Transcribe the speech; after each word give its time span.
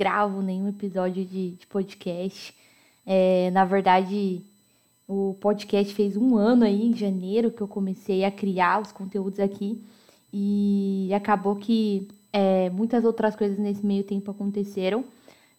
gravo 0.00 0.40
nenhum 0.40 0.66
episódio 0.66 1.26
de, 1.26 1.50
de 1.50 1.66
podcast. 1.66 2.54
É, 3.04 3.50
na 3.50 3.66
verdade, 3.66 4.40
o 5.06 5.36
podcast 5.38 5.92
fez 5.92 6.16
um 6.16 6.38
ano 6.38 6.64
aí, 6.64 6.86
em 6.86 6.96
janeiro, 6.96 7.50
que 7.50 7.60
eu 7.60 7.68
comecei 7.68 8.24
a 8.24 8.30
criar 8.30 8.80
os 8.80 8.92
conteúdos 8.92 9.38
aqui. 9.38 9.78
E 10.32 11.10
acabou 11.14 11.54
que 11.56 12.08
é, 12.32 12.70
muitas 12.70 13.04
outras 13.04 13.36
coisas 13.36 13.58
nesse 13.58 13.84
meio 13.84 14.02
tempo 14.02 14.30
aconteceram, 14.30 15.04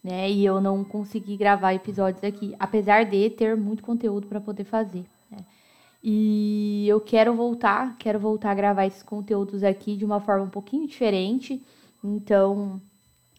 né? 0.03 0.31
E 0.31 0.43
eu 0.43 0.59
não 0.59 0.83
consegui 0.83 1.37
gravar 1.37 1.75
episódios 1.75 2.23
aqui, 2.23 2.55
apesar 2.57 3.05
de 3.05 3.29
ter 3.29 3.55
muito 3.55 3.83
conteúdo 3.83 4.25
para 4.25 4.41
poder 4.41 4.63
fazer. 4.63 5.05
Né? 5.29 5.37
E 6.03 6.87
eu 6.87 6.99
quero 6.99 7.35
voltar, 7.35 7.95
quero 7.99 8.19
voltar 8.19 8.49
a 8.49 8.55
gravar 8.55 8.87
esses 8.87 9.03
conteúdos 9.03 9.63
aqui 9.63 9.95
de 9.95 10.03
uma 10.03 10.19
forma 10.19 10.45
um 10.45 10.49
pouquinho 10.49 10.87
diferente. 10.87 11.61
Então, 12.03 12.81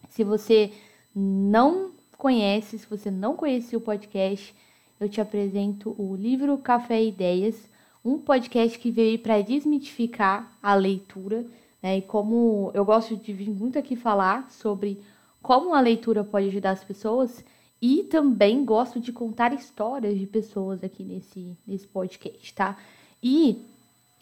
se 0.08 0.22
você 0.22 0.70
não 1.14 1.90
conhece, 2.16 2.78
se 2.78 2.86
você 2.86 3.10
não 3.10 3.36
conhecia 3.36 3.78
o 3.78 3.82
podcast, 3.82 4.54
eu 5.00 5.08
te 5.08 5.20
apresento 5.20 5.94
o 5.98 6.14
livro 6.14 6.56
Café 6.58 7.02
Ideias, 7.02 7.68
um 8.04 8.18
podcast 8.18 8.78
que 8.78 8.90
veio 8.90 9.18
para 9.18 9.42
desmitificar 9.42 10.56
a 10.62 10.74
leitura, 10.74 11.44
né? 11.82 11.98
E 11.98 12.02
como 12.02 12.70
eu 12.74 12.84
gosto 12.84 13.16
de 13.16 13.32
vir 13.32 13.50
muito 13.50 13.78
aqui 13.78 13.96
falar 13.96 14.50
sobre 14.50 15.00
como 15.42 15.74
a 15.74 15.80
leitura 15.80 16.22
pode 16.22 16.46
ajudar 16.46 16.70
as 16.70 16.84
pessoas 16.84 17.44
e 17.80 18.04
também 18.04 18.64
gosto 18.64 19.00
de 19.00 19.12
contar 19.12 19.52
histórias 19.52 20.16
de 20.16 20.26
pessoas 20.26 20.84
aqui 20.84 21.02
nesse, 21.02 21.56
nesse 21.66 21.86
podcast, 21.88 22.54
tá? 22.54 22.78
E 23.20 23.60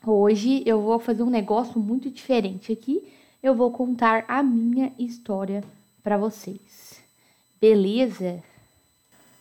hoje 0.07 0.63
eu 0.65 0.81
vou 0.81 0.99
fazer 0.99 1.23
um 1.23 1.31
negócio 1.31 1.79
muito 1.79 2.11
diferente 2.11 2.73
aqui. 2.73 3.07
Eu 3.43 3.55
vou 3.55 3.71
contar 3.71 4.25
a 4.29 4.43
minha 4.43 4.93
história 4.99 5.63
para 6.03 6.17
vocês. 6.17 6.90
Beleza? 7.61 8.43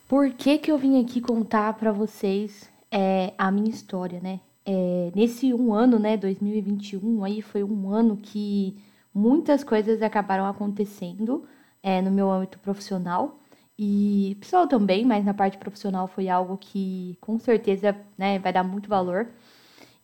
Por 0.07 0.31
que, 0.31 0.57
que 0.57 0.69
eu 0.69 0.77
vim 0.77 1.01
aqui 1.01 1.21
contar 1.21 1.73
para 1.75 1.89
vocês 1.93 2.69
é, 2.91 3.33
a 3.37 3.49
minha 3.49 3.69
história, 3.69 4.19
né? 4.19 4.41
É, 4.65 5.09
nesse 5.15 5.53
um 5.53 5.73
ano, 5.73 5.97
né, 5.97 6.17
2021, 6.17 7.23
aí 7.23 7.41
foi 7.41 7.63
um 7.63 7.89
ano 7.89 8.17
que 8.17 8.77
muitas 9.15 9.63
coisas 9.63 10.01
acabaram 10.01 10.45
acontecendo 10.45 11.45
é, 11.81 12.01
no 12.01 12.11
meu 12.11 12.29
âmbito 12.29 12.59
profissional 12.59 13.39
e 13.77 14.35
pessoal 14.41 14.67
também, 14.67 15.05
mas 15.05 15.23
na 15.23 15.33
parte 15.33 15.57
profissional 15.57 16.05
foi 16.05 16.27
algo 16.27 16.57
que 16.57 17.17
com 17.21 17.39
certeza 17.39 17.95
né, 18.17 18.37
vai 18.37 18.51
dar 18.51 18.63
muito 18.65 18.89
valor. 18.89 19.29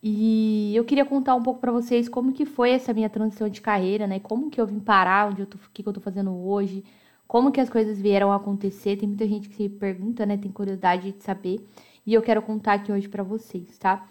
E 0.02 0.74
eu 0.74 0.86
queria 0.86 1.04
contar 1.04 1.34
um 1.34 1.42
pouco 1.42 1.60
para 1.60 1.70
vocês 1.70 2.08
como 2.08 2.32
que 2.32 2.46
foi 2.46 2.70
essa 2.70 2.94
minha 2.94 3.10
transição 3.10 3.48
de 3.48 3.60
carreira, 3.60 4.06
né? 4.06 4.20
Como 4.20 4.50
que 4.50 4.60
eu 4.60 4.66
vim 4.66 4.80
parar, 4.80 5.28
onde 5.28 5.42
eu 5.42 5.46
tô, 5.46 5.58
o 5.58 5.70
que, 5.72 5.82
que 5.82 5.88
eu 5.88 5.92
tô 5.92 6.00
fazendo 6.00 6.32
hoje, 6.46 6.82
como 7.26 7.50
que 7.50 7.60
as 7.60 7.68
coisas 7.68 8.00
vieram 8.00 8.32
a 8.32 8.36
acontecer. 8.36 8.96
Tem 8.96 9.08
muita 9.08 9.26
gente 9.26 9.48
que 9.48 9.54
se 9.56 9.68
pergunta, 9.68 10.24
né? 10.24 10.36
Tem 10.36 10.50
curiosidade 10.50 11.12
de 11.12 11.22
saber. 11.22 11.66
E 12.06 12.14
eu 12.14 12.22
quero 12.22 12.40
contar 12.42 12.74
aqui 12.74 12.92
hoje 12.92 13.08
para 13.08 13.22
vocês, 13.22 13.76
tá? 13.78 14.08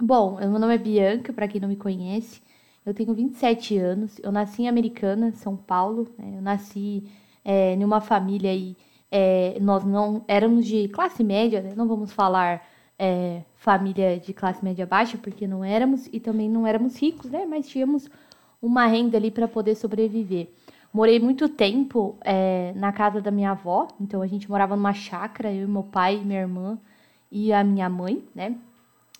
Bom, 0.00 0.36
meu 0.38 0.58
nome 0.58 0.74
é 0.74 0.78
Bianca, 0.78 1.32
para 1.32 1.48
quem 1.48 1.60
não 1.60 1.68
me 1.68 1.76
conhece. 1.76 2.40
Eu 2.86 2.94
tenho 2.94 3.12
27 3.12 3.76
anos. 3.76 4.18
Eu 4.22 4.30
nasci 4.30 4.62
em 4.62 4.68
Americana, 4.68 5.32
São 5.32 5.56
Paulo. 5.56 6.08
Né? 6.16 6.34
Eu 6.36 6.42
nasci 6.42 7.04
é, 7.44 7.74
em 7.74 7.84
uma 7.84 8.00
família 8.00 8.50
aí. 8.50 8.76
É, 9.10 9.58
nós 9.60 9.84
não 9.84 10.24
éramos 10.28 10.66
de 10.66 10.88
classe 10.88 11.24
média, 11.24 11.60
né? 11.60 11.72
Não 11.74 11.88
vamos 11.88 12.12
falar 12.12 12.62
é, 12.98 13.42
família 13.56 14.18
de 14.18 14.32
classe 14.32 14.64
média 14.64 14.84
baixa, 14.86 15.16
porque 15.16 15.46
não 15.46 15.64
éramos, 15.64 16.08
e 16.12 16.20
também 16.20 16.48
não 16.48 16.66
éramos 16.66 17.00
ricos, 17.00 17.30
né? 17.30 17.46
Mas 17.46 17.68
tínhamos 17.68 18.08
uma 18.60 18.86
renda 18.86 19.16
ali 19.16 19.30
para 19.30 19.46
poder 19.46 19.74
sobreviver. 19.76 20.48
Morei 20.92 21.20
muito 21.20 21.48
tempo 21.48 22.16
é, 22.22 22.72
na 22.74 22.92
casa 22.92 23.20
da 23.20 23.30
minha 23.30 23.50
avó, 23.50 23.88
então 24.00 24.22
a 24.22 24.26
gente 24.26 24.48
morava 24.48 24.74
numa 24.74 24.94
chácara, 24.94 25.52
eu 25.52 25.64
e 25.64 25.70
meu 25.70 25.82
pai, 25.82 26.16
minha 26.24 26.40
irmã 26.40 26.78
e 27.30 27.52
a 27.52 27.62
minha 27.62 27.88
mãe, 27.88 28.24
né? 28.34 28.56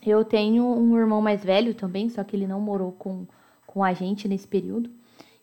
Eu 0.04 0.24
tenho 0.24 0.64
um 0.64 0.96
irmão 0.96 1.20
mais 1.20 1.44
velho 1.44 1.74
também, 1.74 2.08
só 2.08 2.24
que 2.24 2.34
ele 2.34 2.46
não 2.46 2.60
morou 2.60 2.92
com, 2.92 3.26
com 3.66 3.84
a 3.84 3.92
gente 3.92 4.26
nesse 4.26 4.46
período. 4.46 4.90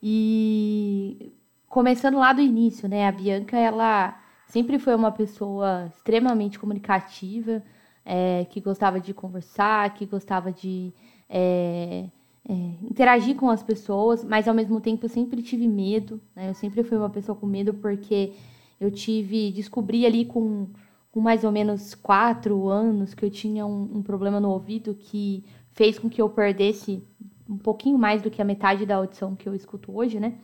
E 0.01 1.33
começando 1.67 2.17
lá 2.17 2.33
do 2.33 2.41
início, 2.41 2.87
né? 2.89 3.07
A 3.07 3.11
Bianca, 3.11 3.57
ela 3.57 4.19
sempre 4.47 4.79
foi 4.79 4.95
uma 4.95 5.11
pessoa 5.11 5.91
extremamente 5.95 6.57
comunicativa, 6.57 7.61
é, 8.03 8.45
que 8.45 8.61
gostava 8.61 8.99
de 8.99 9.13
conversar, 9.13 9.93
que 9.93 10.05
gostava 10.05 10.51
de 10.51 10.93
é, 11.29 12.05
é, 12.47 12.53
interagir 12.83 13.35
com 13.35 13.49
as 13.49 13.63
pessoas, 13.63 14.23
mas 14.23 14.47
ao 14.47 14.53
mesmo 14.53 14.79
tempo 14.79 15.05
eu 15.05 15.09
sempre 15.09 15.41
tive 15.41 15.67
medo, 15.67 16.21
né? 16.35 16.49
Eu 16.49 16.53
sempre 16.53 16.83
fui 16.83 16.97
uma 16.97 17.09
pessoa 17.09 17.35
com 17.35 17.47
medo 17.47 17.73
porque 17.73 18.33
eu 18.79 18.91
tive, 18.91 19.51
descobri 19.51 20.05
ali 20.05 20.25
com, 20.25 20.67
com 21.11 21.19
mais 21.19 21.43
ou 21.43 21.51
menos 21.51 21.95
quatro 21.95 22.67
anos 22.67 23.13
que 23.13 23.25
eu 23.25 23.31
tinha 23.31 23.65
um, 23.65 23.97
um 23.97 24.03
problema 24.03 24.39
no 24.39 24.51
ouvido 24.51 24.93
que 24.93 25.43
fez 25.71 25.97
com 25.97 26.09
que 26.09 26.21
eu 26.21 26.29
perdesse 26.29 27.03
um 27.49 27.57
pouquinho 27.57 27.97
mais 27.97 28.21
do 28.21 28.29
que 28.29 28.41
a 28.41 28.45
metade 28.45 28.85
da 28.85 28.97
audição 28.97 29.35
que 29.35 29.49
eu 29.49 29.55
escuto 29.55 29.95
hoje, 29.95 30.19
né? 30.19 30.37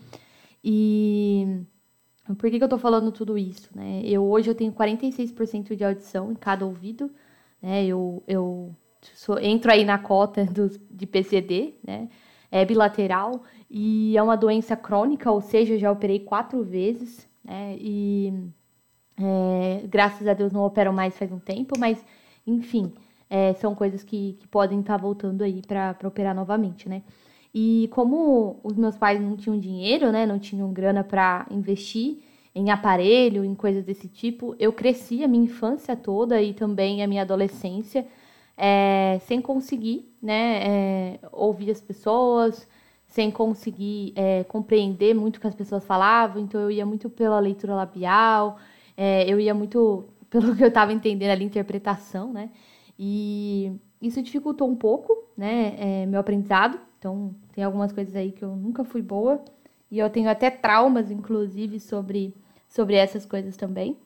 E 0.64 1.66
por 2.38 2.50
que, 2.50 2.58
que 2.58 2.64
eu 2.64 2.70
tô 2.70 2.78
falando 2.78 3.12
tudo 3.12 3.38
isso, 3.38 3.70
né? 3.76 4.02
Eu 4.04 4.24
hoje 4.24 4.50
eu 4.50 4.56
tenho 4.56 4.72
46% 4.72 5.76
de 5.76 5.84
audição 5.84 6.32
em 6.32 6.36
cada 6.36 6.66
ouvido, 6.66 7.12
né? 7.62 7.86
Eu, 7.86 8.24
eu 8.28 8.76
sou, 9.16 9.40
entro 9.40 9.72
aí 9.72 9.84
na 9.84 9.98
cota 9.98 10.46
dos, 10.46 10.80
de 10.90 11.06
PCD, 11.06 11.76
né? 11.86 12.10
É 12.52 12.66
bilateral 12.66 13.44
e 13.70 14.18
é 14.18 14.22
uma 14.22 14.36
doença 14.36 14.76
crônica, 14.76 15.32
ou 15.32 15.42
seja, 15.42 15.78
já 15.78 15.92
operei 15.92 16.20
quatro 16.20 16.64
vezes, 16.64 17.28
né? 17.44 17.76
E 17.80 18.34
é, 19.18 19.86
graças 19.88 20.28
a 20.28 20.34
Deus 20.34 20.52
não 20.52 20.66
operam 20.66 20.92
mais 20.92 21.18
faz 21.18 21.32
um 21.32 21.40
tempo, 21.40 21.78
mas 21.80 22.04
enfim, 22.46 22.94
é, 23.30 23.54
são 23.54 23.74
coisas 23.74 24.04
que, 24.04 24.38
que 24.40 24.48
podem 24.48 24.82
estar 24.82 24.98
tá 24.98 25.02
voltando 25.02 25.42
aí 25.44 25.62
para 25.62 25.96
operar 26.06 26.36
novamente, 26.36 26.90
né? 26.90 27.02
E 27.54 27.90
como 27.92 28.60
os 28.64 28.78
meus 28.78 28.98
pais 28.98 29.22
não 29.22 29.36
tinham 29.36 29.60
dinheiro, 29.60 30.12
né? 30.12 30.26
Não 30.26 30.40
tinham 30.40 30.72
grana 30.72 31.04
para 31.04 31.46
investir 31.52 32.20
em 32.54 32.70
aparelho, 32.70 33.46
em 33.46 33.56
coisas 33.56 33.84
desse 33.84 34.08
tipo, 34.10 34.56
eu 34.60 34.74
cresci 34.74 35.24
a 35.24 35.28
minha 35.28 35.46
infância 35.46 35.96
toda 35.96 36.42
e 36.42 36.54
também 36.54 37.02
a 37.02 37.08
minha 37.08 37.22
adolescência 37.22 38.06
é, 38.64 39.18
sem 39.26 39.42
conseguir 39.42 40.08
né, 40.22 40.60
é, 40.64 41.20
ouvir 41.32 41.72
as 41.72 41.82
pessoas, 41.82 42.68
sem 43.08 43.32
conseguir 43.32 44.14
é, 44.16 44.44
compreender 44.44 45.16
muito 45.16 45.38
o 45.38 45.40
que 45.42 45.48
as 45.48 45.56
pessoas 45.56 45.84
falavam, 45.84 46.44
então 46.44 46.62
eu 46.62 46.70
ia 46.70 46.86
muito 46.86 47.10
pela 47.10 47.40
leitura 47.40 47.74
labial, 47.74 48.60
é, 48.96 49.28
eu 49.28 49.40
ia 49.40 49.56
muito 49.56 50.06
pelo 50.30 50.56
que 50.56 50.64
eu 50.64 50.68
estava 50.68 50.94
entendendo 50.94 51.32
ali, 51.32 51.44
interpretação, 51.44 52.32
né? 52.32 52.52
E 53.00 53.74
isso 54.00 54.22
dificultou 54.22 54.70
um 54.70 54.76
pouco, 54.76 55.12
né, 55.36 55.76
é, 55.80 56.06
meu 56.06 56.20
aprendizado. 56.20 56.80
Então, 57.00 57.34
tem 57.54 57.64
algumas 57.64 57.92
coisas 57.92 58.16
aí 58.16 58.32
que 58.32 58.44
eu 58.44 58.56
nunca 58.56 58.84
fui 58.84 59.02
boa. 59.02 59.44
E 59.90 59.98
eu 59.98 60.10
tenho 60.10 60.30
até 60.30 60.52
traumas, 60.52 61.10
inclusive, 61.10 61.80
sobre, 61.80 62.36
sobre 62.70 62.96
essas 62.96 63.26
coisas 63.26 63.58
também. 63.58 63.98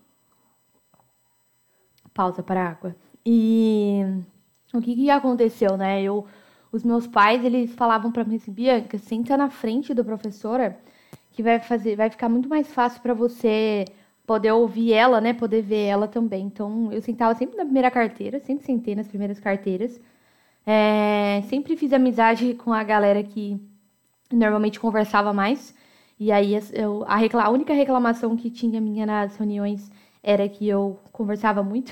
Pausa 2.14 2.42
para 2.42 2.70
água. 2.70 2.96
E 3.26 4.02
o 4.74 4.82
que, 4.82 4.96
que 4.96 5.10
aconteceu, 5.10 5.78
né? 5.78 6.02
Eu, 6.02 6.26
os 6.72 6.84
meus 6.84 7.08
pais, 7.08 7.44
eles 7.44 7.74
falavam 7.74 8.12
para 8.12 8.24
mim 8.24 8.36
assim, 8.36 8.52
Bianca, 8.52 8.98
senta 8.98 9.38
na 9.38 9.50
frente 9.50 9.94
da 9.94 10.04
professora, 10.04 10.78
que 11.32 11.44
vai 11.44 11.60
fazer, 11.60 11.96
vai 11.96 12.10
ficar 12.10 12.30
muito 12.30 12.50
mais 12.50 12.68
fácil 12.68 13.02
para 13.02 13.14
você 13.14 13.86
poder 14.26 14.52
ouvir 14.52 14.94
ela, 14.94 15.22
né? 15.22 15.34
Poder 15.34 15.62
ver 15.62 15.86
ela 15.86 16.08
também. 16.08 16.46
Então, 16.46 16.92
eu 16.92 17.02
sentava 17.02 17.34
sempre 17.36 17.58
na 17.58 17.64
primeira 17.64 17.92
carteira, 17.92 18.40
sempre 18.40 18.66
sentei 18.66 18.96
nas 18.96 19.08
primeiras 19.08 19.40
carteiras. 19.40 20.00
É, 20.66 21.44
sempre 21.48 21.78
fiz 21.78 21.94
amizade 21.94 22.56
com 22.56 22.74
a 22.74 22.84
galera 22.84 23.22
que 23.24 23.60
normalmente 24.32 24.80
conversava 24.80 25.32
mais. 25.34 25.76
E 26.20 26.32
aí, 26.32 26.58
eu, 26.74 27.04
a, 27.08 27.18
recla 27.18 27.44
a 27.44 27.50
única 27.50 27.74
reclamação 27.74 28.36
que 28.36 28.50
tinha 28.50 28.82
minha 28.82 29.06
nas 29.06 29.36
reuniões 29.36 29.92
era 30.24 30.50
que 30.50 30.68
eu 30.68 31.00
conversava 31.12 31.62
muito 31.62 31.92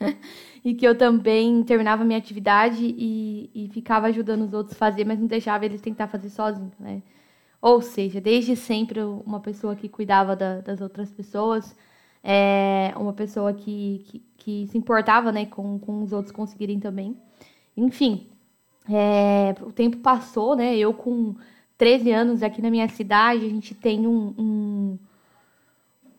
e 0.68 0.74
que 0.74 0.86
eu 0.86 0.94
também 0.94 1.62
terminava 1.62 2.04
minha 2.04 2.18
atividade 2.18 2.84
e, 2.84 3.50
e 3.54 3.68
ficava 3.70 4.08
ajudando 4.08 4.42
os 4.42 4.52
outros 4.52 4.76
a 4.76 4.78
fazer, 4.78 5.02
mas 5.02 5.18
não 5.18 5.26
deixava 5.26 5.64
eles 5.64 5.80
tentar 5.80 6.08
fazer 6.08 6.28
sozinhos, 6.28 6.78
né? 6.78 7.00
Ou 7.58 7.80
seja, 7.80 8.20
desde 8.20 8.54
sempre 8.54 9.00
uma 9.00 9.40
pessoa 9.40 9.74
que 9.74 9.88
cuidava 9.88 10.36
da, 10.36 10.60
das 10.60 10.82
outras 10.82 11.10
pessoas, 11.10 11.74
é, 12.22 12.92
uma 12.96 13.14
pessoa 13.14 13.54
que, 13.54 14.04
que, 14.08 14.22
que, 14.36 14.66
se 14.66 14.76
importava 14.76 15.32
né, 15.32 15.46
com, 15.46 15.78
com 15.78 16.02
os 16.02 16.12
outros 16.12 16.32
conseguirem 16.32 16.78
também. 16.78 17.16
Enfim, 17.74 18.26
é, 18.90 19.54
o 19.62 19.72
tempo 19.72 19.96
passou, 19.98 20.54
né? 20.54 20.76
Eu 20.76 20.92
com 20.92 21.34
13 21.78 22.12
anos 22.12 22.42
aqui 22.42 22.60
na 22.60 22.70
minha 22.70 22.88
cidade, 22.88 23.46
a 23.46 23.48
gente 23.48 23.74
tem 23.74 24.06
um, 24.06 24.34
um 24.38 24.98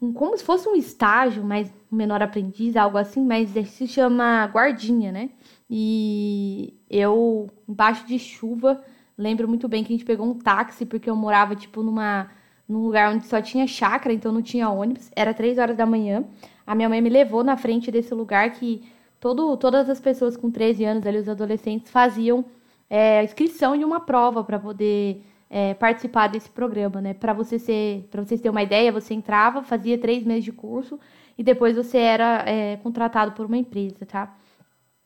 um, 0.02 0.14
como 0.14 0.38
se 0.38 0.44
fosse 0.44 0.68
um 0.68 0.76
estágio, 0.76 1.44
mas 1.44 1.72
menor 1.92 2.22
aprendiz, 2.22 2.76
algo 2.76 2.98
assim, 2.98 3.24
mas 3.26 3.50
se 3.50 3.88
chama 3.88 4.46
guardinha, 4.46 5.12
né? 5.12 5.30
E 5.70 6.74
eu, 6.90 7.50
embaixo 7.68 8.06
de 8.08 8.18
chuva, 8.18 8.82
lembro 9.18 9.48
muito 9.48 9.68
bem 9.68 9.84
que 9.84 9.94
a 9.94 9.96
gente 9.96 10.06
pegou 10.06 10.26
um 10.26 10.34
táxi, 10.34 10.86
porque 10.86 11.10
eu 11.10 11.16
morava, 11.16 11.56
tipo, 11.56 11.84
numa, 11.84 12.30
num 12.68 12.84
lugar 12.84 13.14
onde 13.14 13.26
só 13.26 13.42
tinha 13.42 13.68
chácara, 13.68 14.14
então 14.14 14.32
não 14.32 14.42
tinha 14.42 14.70
ônibus. 14.70 15.12
Era 15.16 15.34
três 15.34 15.58
horas 15.58 15.76
da 15.76 15.86
manhã. 15.86 16.24
A 16.66 16.74
minha 16.74 16.90
mãe 16.90 17.02
me 17.02 17.10
levou 17.10 17.44
na 17.44 17.58
frente 17.58 17.92
desse 17.92 18.14
lugar 18.14 18.52
que 18.52 18.82
todo, 19.20 19.58
todas 19.58 19.90
as 19.90 20.00
pessoas 20.00 20.38
com 20.38 20.50
13 20.50 20.86
anos, 20.86 21.06
ali, 21.06 21.18
os 21.18 21.30
adolescentes, 21.30 21.92
faziam 21.92 22.46
é, 22.90 23.24
inscrição 23.24 23.78
de 23.78 23.84
uma 23.84 24.00
prova 24.00 24.44
para 24.44 24.58
poder 24.58 25.24
é, 25.50 25.74
participar 25.74 26.28
desse 26.28 26.50
programa, 26.50 27.02
né? 27.02 27.14
Para 27.14 27.34
você 27.34 27.58
ser, 27.58 28.08
para 28.12 28.24
vocês 28.24 28.40
terem 28.40 28.52
uma 28.52 28.64
ideia, 28.64 28.92
você 28.92 29.14
entrava, 29.14 29.64
fazia 29.64 29.98
três 29.98 30.24
meses 30.24 30.44
de 30.44 30.52
curso 30.52 31.00
e 31.38 31.44
depois 31.44 31.76
você 31.76 31.98
era 31.98 32.44
é, 32.48 32.78
contratado 32.78 33.32
por 33.32 33.46
uma 33.46 33.58
empresa, 33.58 34.06
tá? 34.06 34.36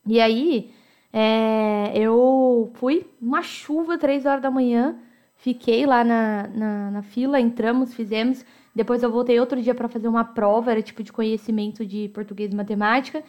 E 0.06 0.20
aí 0.20 0.70
é, 1.12 1.92
eu 1.94 2.70
fui 2.74 3.06
uma 3.20 3.40
chuva, 3.40 3.96
três 3.96 4.26
horas 4.26 4.42
da 4.42 4.50
manhã, 4.50 4.96
fiquei 5.36 5.86
lá 5.86 6.04
na, 6.04 6.48
na, 6.48 6.90
na 6.90 7.02
fila, 7.02 7.40
entramos, 7.40 7.94
fizemos. 7.94 8.44
Depois 8.74 9.02
eu 9.02 9.10
voltei 9.10 9.38
outro 9.38 9.62
dia 9.62 9.74
para 9.74 9.88
fazer 9.88 10.08
uma 10.08 10.24
prova, 10.24 10.72
era 10.72 10.82
tipo 10.82 11.02
de 11.02 11.12
conhecimento 11.12 11.86
de 11.86 12.08
português 12.08 12.52
e 12.52 12.56
matemática. 12.56 13.22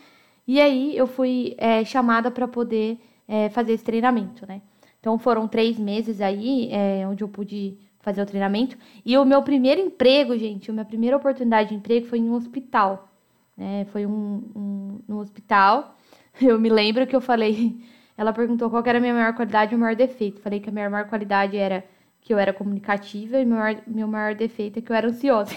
E 0.47 0.59
aí 0.59 0.97
eu 0.97 1.07
fui 1.07 1.55
é, 1.57 1.83
chamada 1.85 2.29
para 2.31 2.47
poder 2.47 2.99
é, 3.27 3.49
fazer 3.49 3.73
esse 3.73 3.83
treinamento, 3.83 4.45
né? 4.47 4.61
Então 5.05 5.19
foram 5.19 5.47
três 5.47 5.77
meses 5.77 6.19
aí, 6.19 6.67
é, 6.71 7.07
onde 7.07 7.23
eu 7.23 7.27
pude 7.27 7.77
fazer 7.99 8.23
o 8.23 8.25
treinamento. 8.25 8.75
E 9.05 9.15
o 9.15 9.23
meu 9.23 9.43
primeiro 9.43 9.79
emprego, 9.79 10.35
gente, 10.35 10.71
a 10.71 10.73
minha 10.73 10.83
primeira 10.83 11.15
oportunidade 11.15 11.69
de 11.69 11.75
emprego 11.75 12.07
foi 12.07 12.17
em 12.17 12.27
um 12.27 12.33
hospital. 12.33 13.07
Né? 13.55 13.85
Foi 13.91 14.03
um, 14.03 14.41
um, 14.55 14.99
um 15.07 15.17
hospital 15.17 15.95
Eu 16.41 16.59
me 16.59 16.69
lembro 16.69 17.05
que 17.05 17.15
eu 17.15 17.21
falei. 17.21 17.79
Ela 18.17 18.33
perguntou 18.33 18.67
qual 18.67 18.81
era 18.83 18.97
a 18.97 19.01
minha 19.01 19.13
maior 19.13 19.35
qualidade 19.35 19.73
e 19.73 19.75
o 19.75 19.79
maior 19.79 19.95
defeito. 19.95 20.41
Falei 20.41 20.59
que 20.59 20.69
a 20.69 20.73
minha 20.73 20.89
maior 20.89 21.07
qualidade 21.07 21.55
era 21.55 21.85
que 22.19 22.33
eu 22.33 22.39
era 22.39 22.51
comunicativa 22.51 23.37
e 23.37 23.45
meu 23.45 23.57
maior, 23.57 23.81
meu 23.85 24.07
maior 24.07 24.33
defeito 24.33 24.79
é 24.79 24.81
que 24.81 24.91
eu 24.91 24.95
era 24.95 25.07
ansiosa. 25.07 25.53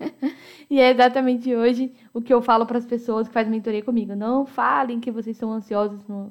e 0.68 0.78
é 0.78 0.90
exatamente 0.90 1.54
hoje 1.54 1.90
o 2.12 2.20
que 2.20 2.34
eu 2.34 2.42
falo 2.42 2.66
para 2.66 2.76
as 2.76 2.84
pessoas 2.84 3.28
que 3.28 3.32
fazem 3.32 3.50
mentoria 3.50 3.82
comigo. 3.82 4.14
Não 4.14 4.44
falem 4.44 5.00
que 5.00 5.10
vocês 5.10 5.38
são 5.38 5.50
ansiosos 5.50 6.06
no, 6.06 6.30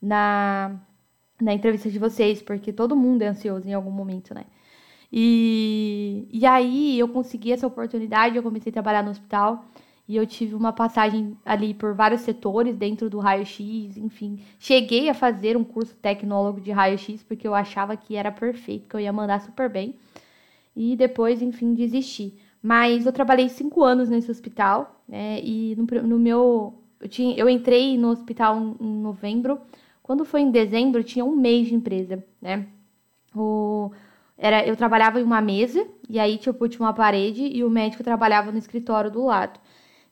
na, 0.00 0.74
na 1.42 1.52
entrevista 1.52 1.90
de 1.90 1.98
vocês, 1.98 2.40
porque 2.40 2.72
todo 2.72 2.96
mundo 2.96 3.22
é 3.22 3.28
ansioso 3.28 3.68
em 3.68 3.74
algum 3.74 3.90
momento, 3.90 4.34
né? 4.34 4.44
E, 5.12 6.26
e 6.32 6.46
aí 6.46 6.98
eu 6.98 7.08
consegui 7.08 7.52
essa 7.52 7.66
oportunidade, 7.66 8.36
eu 8.36 8.42
comecei 8.42 8.70
a 8.70 8.72
trabalhar 8.72 9.02
no 9.02 9.10
hospital. 9.10 9.64
E 10.08 10.16
eu 10.16 10.26
tive 10.26 10.54
uma 10.54 10.72
passagem 10.72 11.36
ali 11.44 11.72
por 11.72 11.94
vários 11.94 12.22
setores 12.22 12.76
dentro 12.76 13.08
do 13.08 13.18
raio-x, 13.18 13.96
enfim. 13.96 14.40
Cheguei 14.58 15.08
a 15.08 15.14
fazer 15.14 15.56
um 15.56 15.62
curso 15.62 15.94
tecnólogo 15.96 16.60
de 16.60 16.72
raio-x 16.72 17.22
porque 17.22 17.46
eu 17.46 17.54
achava 17.54 17.96
que 17.96 18.16
era 18.16 18.32
perfeito, 18.32 18.88
que 18.88 18.96
eu 18.96 19.00
ia 19.00 19.12
mandar 19.12 19.40
super 19.40 19.70
bem. 19.70 19.94
E 20.74 20.96
depois, 20.96 21.40
enfim, 21.40 21.72
desisti. 21.72 22.34
Mas 22.62 23.06
eu 23.06 23.12
trabalhei 23.12 23.48
cinco 23.48 23.84
anos 23.84 24.08
nesse 24.08 24.30
hospital, 24.30 25.02
né? 25.08 25.40
E 25.42 25.76
no, 25.76 25.84
no 26.02 26.18
meu. 26.18 26.74
Eu, 27.00 27.08
tinha, 27.08 27.36
eu 27.36 27.48
entrei 27.48 27.96
no 27.96 28.08
hospital 28.08 28.58
em, 28.58 28.76
em 28.80 29.00
novembro. 29.02 29.60
Quando 30.02 30.24
foi 30.24 30.40
em 30.40 30.50
dezembro, 30.50 31.04
tinha 31.04 31.24
um 31.24 31.36
mês 31.36 31.68
de 31.68 31.74
empresa, 31.74 32.24
né? 32.40 32.66
O, 33.34 33.90
era, 34.36 34.66
eu 34.66 34.76
trabalhava 34.76 35.20
em 35.20 35.24
uma 35.24 35.40
mesa, 35.40 35.86
e 36.08 36.18
aí, 36.18 36.36
tipo, 36.38 36.68
tinha 36.68 36.84
uma 36.84 36.92
parede, 36.92 37.42
e 37.44 37.62
o 37.64 37.70
médico 37.70 38.02
trabalhava 38.02 38.50
no 38.50 38.58
escritório 38.58 39.10
do 39.10 39.24
lado. 39.24 39.60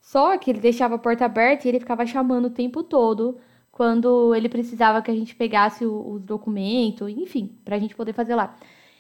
Só 0.01 0.37
que 0.39 0.51
ele 0.51 0.61
deixava 0.61 0.95
a 0.95 0.99
porta 0.99 1.25
aberta 1.25 1.67
e 1.67 1.71
ele 1.71 1.81
ficava 1.81 2.07
chamando 2.07 2.47
o 2.47 2.51
tempo 2.51 2.83
todo 2.83 3.39
quando 3.71 4.35
ele 4.35 4.49
precisava 4.49 5.03
que 5.03 5.11
a 5.11 5.15
gente 5.15 5.35
pegasse 5.35 5.85
os 5.85 6.23
documentos, 6.23 7.09
enfim, 7.09 7.57
para 7.65 7.77
a 7.77 7.79
gente 7.79 7.95
poder 7.95 8.13
fazer 8.13 8.35
lá. 8.35 8.55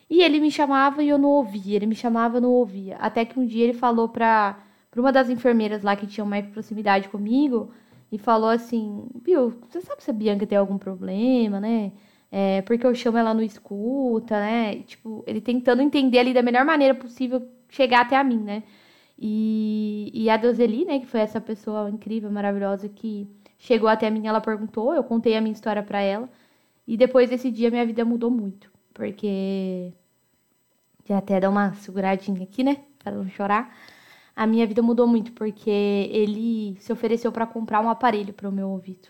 E 0.08 0.22
ele 0.22 0.40
me 0.40 0.50
chamava 0.50 1.02
e 1.02 1.08
eu 1.08 1.18
não 1.18 1.28
ouvia, 1.30 1.76
ele 1.76 1.86
me 1.86 1.94
chamava 1.94 2.38
e 2.38 2.40
não 2.40 2.50
ouvia. 2.50 2.96
Até 2.96 3.24
que 3.24 3.38
um 3.38 3.46
dia 3.46 3.64
ele 3.64 3.74
falou 3.74 4.08
para 4.08 4.58
uma 4.96 5.12
das 5.12 5.30
enfermeiras 5.30 5.82
lá 5.82 5.96
que 5.96 6.06
tinha 6.06 6.24
mais 6.24 6.46
proximidade 6.46 7.08
comigo 7.08 7.70
e 8.10 8.18
falou 8.18 8.50
assim: 8.50 9.06
Viu, 9.24 9.50
você 9.68 9.80
sabe 9.80 10.02
se 10.02 10.10
a 10.10 10.14
Bianca 10.14 10.46
tem 10.46 10.58
algum 10.58 10.78
problema, 10.78 11.60
né? 11.60 11.92
É, 12.32 12.62
porque 12.62 12.86
eu 12.86 12.94
chamo 12.94 13.18
ela 13.18 13.34
não 13.34 13.42
escuta, 13.42 14.38
né? 14.38 14.82
Tipo, 14.82 15.24
ele 15.26 15.40
tentando 15.40 15.82
entender 15.82 16.18
ali 16.18 16.32
da 16.32 16.42
melhor 16.42 16.64
maneira 16.64 16.94
possível 16.94 17.46
chegar 17.68 18.02
até 18.02 18.16
a 18.16 18.24
mim, 18.24 18.38
né? 18.38 18.62
E, 19.18 20.10
e 20.14 20.30
a 20.30 20.36
Deuseli, 20.38 20.84
né, 20.86 20.98
que 20.98 21.06
foi 21.06 21.20
essa 21.20 21.40
pessoa 21.40 21.90
incrível, 21.90 22.30
maravilhosa 22.30 22.88
que 22.88 23.28
chegou 23.58 23.88
até 23.88 24.08
mim, 24.10 24.26
ela 24.26 24.40
perguntou, 24.40 24.94
eu 24.94 25.04
contei 25.04 25.36
a 25.36 25.40
minha 25.42 25.52
história 25.52 25.82
para 25.82 26.00
ela. 26.00 26.28
E 26.86 26.96
depois 26.96 27.28
desse 27.30 27.50
dia 27.50 27.70
minha 27.70 27.84
vida 27.86 28.04
mudou 28.04 28.30
muito, 28.30 28.72
porque 28.94 29.92
já 31.06 31.18
até 31.18 31.38
dar 31.40 31.50
uma 31.50 31.74
seguradinha 31.74 32.42
aqui, 32.42 32.64
né, 32.64 32.78
para 32.98 33.12
não 33.12 33.28
chorar. 33.28 33.76
A 34.40 34.46
minha 34.46 34.66
vida 34.66 34.80
mudou 34.80 35.06
muito 35.06 35.32
porque 35.32 35.68
ele 35.68 36.74
se 36.80 36.90
ofereceu 36.90 37.30
para 37.30 37.46
comprar 37.46 37.78
um 37.82 37.90
aparelho 37.90 38.32
para 38.32 38.48
o 38.48 38.52
meu 38.52 38.70
ouvido. 38.70 39.08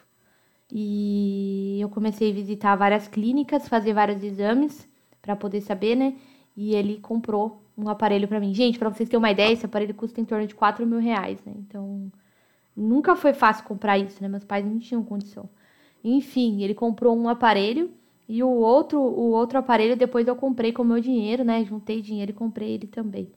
E 0.72 1.78
eu 1.80 1.88
comecei 1.88 2.32
a 2.32 2.34
visitar 2.34 2.74
várias 2.74 3.06
clínicas, 3.06 3.68
fazer 3.68 3.92
vários 3.92 4.24
exames 4.24 4.88
para 5.22 5.36
poder 5.36 5.60
saber, 5.60 5.94
né? 5.94 6.16
E 6.56 6.74
ele 6.74 6.98
comprou 6.98 7.62
um 7.78 7.88
aparelho 7.88 8.26
para 8.26 8.40
mim. 8.40 8.52
Gente, 8.52 8.76
para 8.76 8.88
vocês 8.88 9.08
terem 9.08 9.20
uma 9.20 9.30
ideia, 9.30 9.52
esse 9.52 9.64
aparelho 9.64 9.94
custa 9.94 10.20
em 10.20 10.24
torno 10.24 10.48
de 10.48 10.54
4 10.56 10.84
mil 10.84 10.98
reais, 10.98 11.40
né? 11.44 11.52
Então, 11.58 12.10
nunca 12.76 13.14
foi 13.14 13.32
fácil 13.32 13.64
comprar 13.64 13.98
isso, 13.98 14.20
né? 14.20 14.28
Meus 14.28 14.42
pais 14.42 14.66
não 14.66 14.80
tinham 14.80 15.04
condição. 15.04 15.48
Enfim, 16.02 16.60
ele 16.64 16.74
comprou 16.74 17.16
um 17.16 17.28
aparelho 17.28 17.92
e 18.28 18.42
o 18.42 18.50
outro, 18.50 18.98
o 19.00 19.30
outro 19.30 19.60
aparelho 19.60 19.96
depois 19.96 20.26
eu 20.26 20.34
comprei 20.34 20.72
com 20.72 20.82
o 20.82 20.84
meu 20.84 20.98
dinheiro, 20.98 21.44
né? 21.44 21.64
Juntei 21.64 22.02
dinheiro 22.02 22.32
e 22.32 22.34
comprei 22.34 22.72
ele 22.72 22.88
também. 22.88 23.30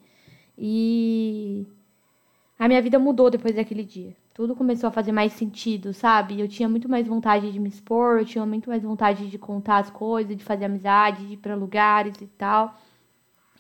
E 0.58 1.68
a 2.58 2.68
minha 2.68 2.82
vida 2.82 3.00
mudou 3.00 3.30
depois 3.30 3.56
daquele 3.56 3.84
dia. 3.84 4.16
Tudo 4.34 4.56
começou 4.56 4.88
a 4.88 4.92
fazer 4.92 5.12
mais 5.12 5.34
sentido, 5.34 5.94
sabe? 5.94 6.40
Eu 6.40 6.48
tinha 6.48 6.68
muito 6.68 6.90
mais 6.90 7.08
vontade 7.08 7.52
de 7.52 7.60
me 7.60 7.70
expor, 7.70 8.20
eu 8.20 8.26
tinha 8.26 8.46
muito 8.46 8.70
mais 8.70 8.82
vontade 8.84 9.30
de 9.30 9.38
contar 9.38 9.78
as 9.78 9.90
coisas, 9.90 10.36
de 10.36 10.44
fazer 10.44 10.66
amizade, 10.66 11.26
de 11.28 11.34
ir 11.34 11.38
para 11.38 11.56
lugares 11.56 12.20
e 12.22 12.28
tal. 12.28 12.76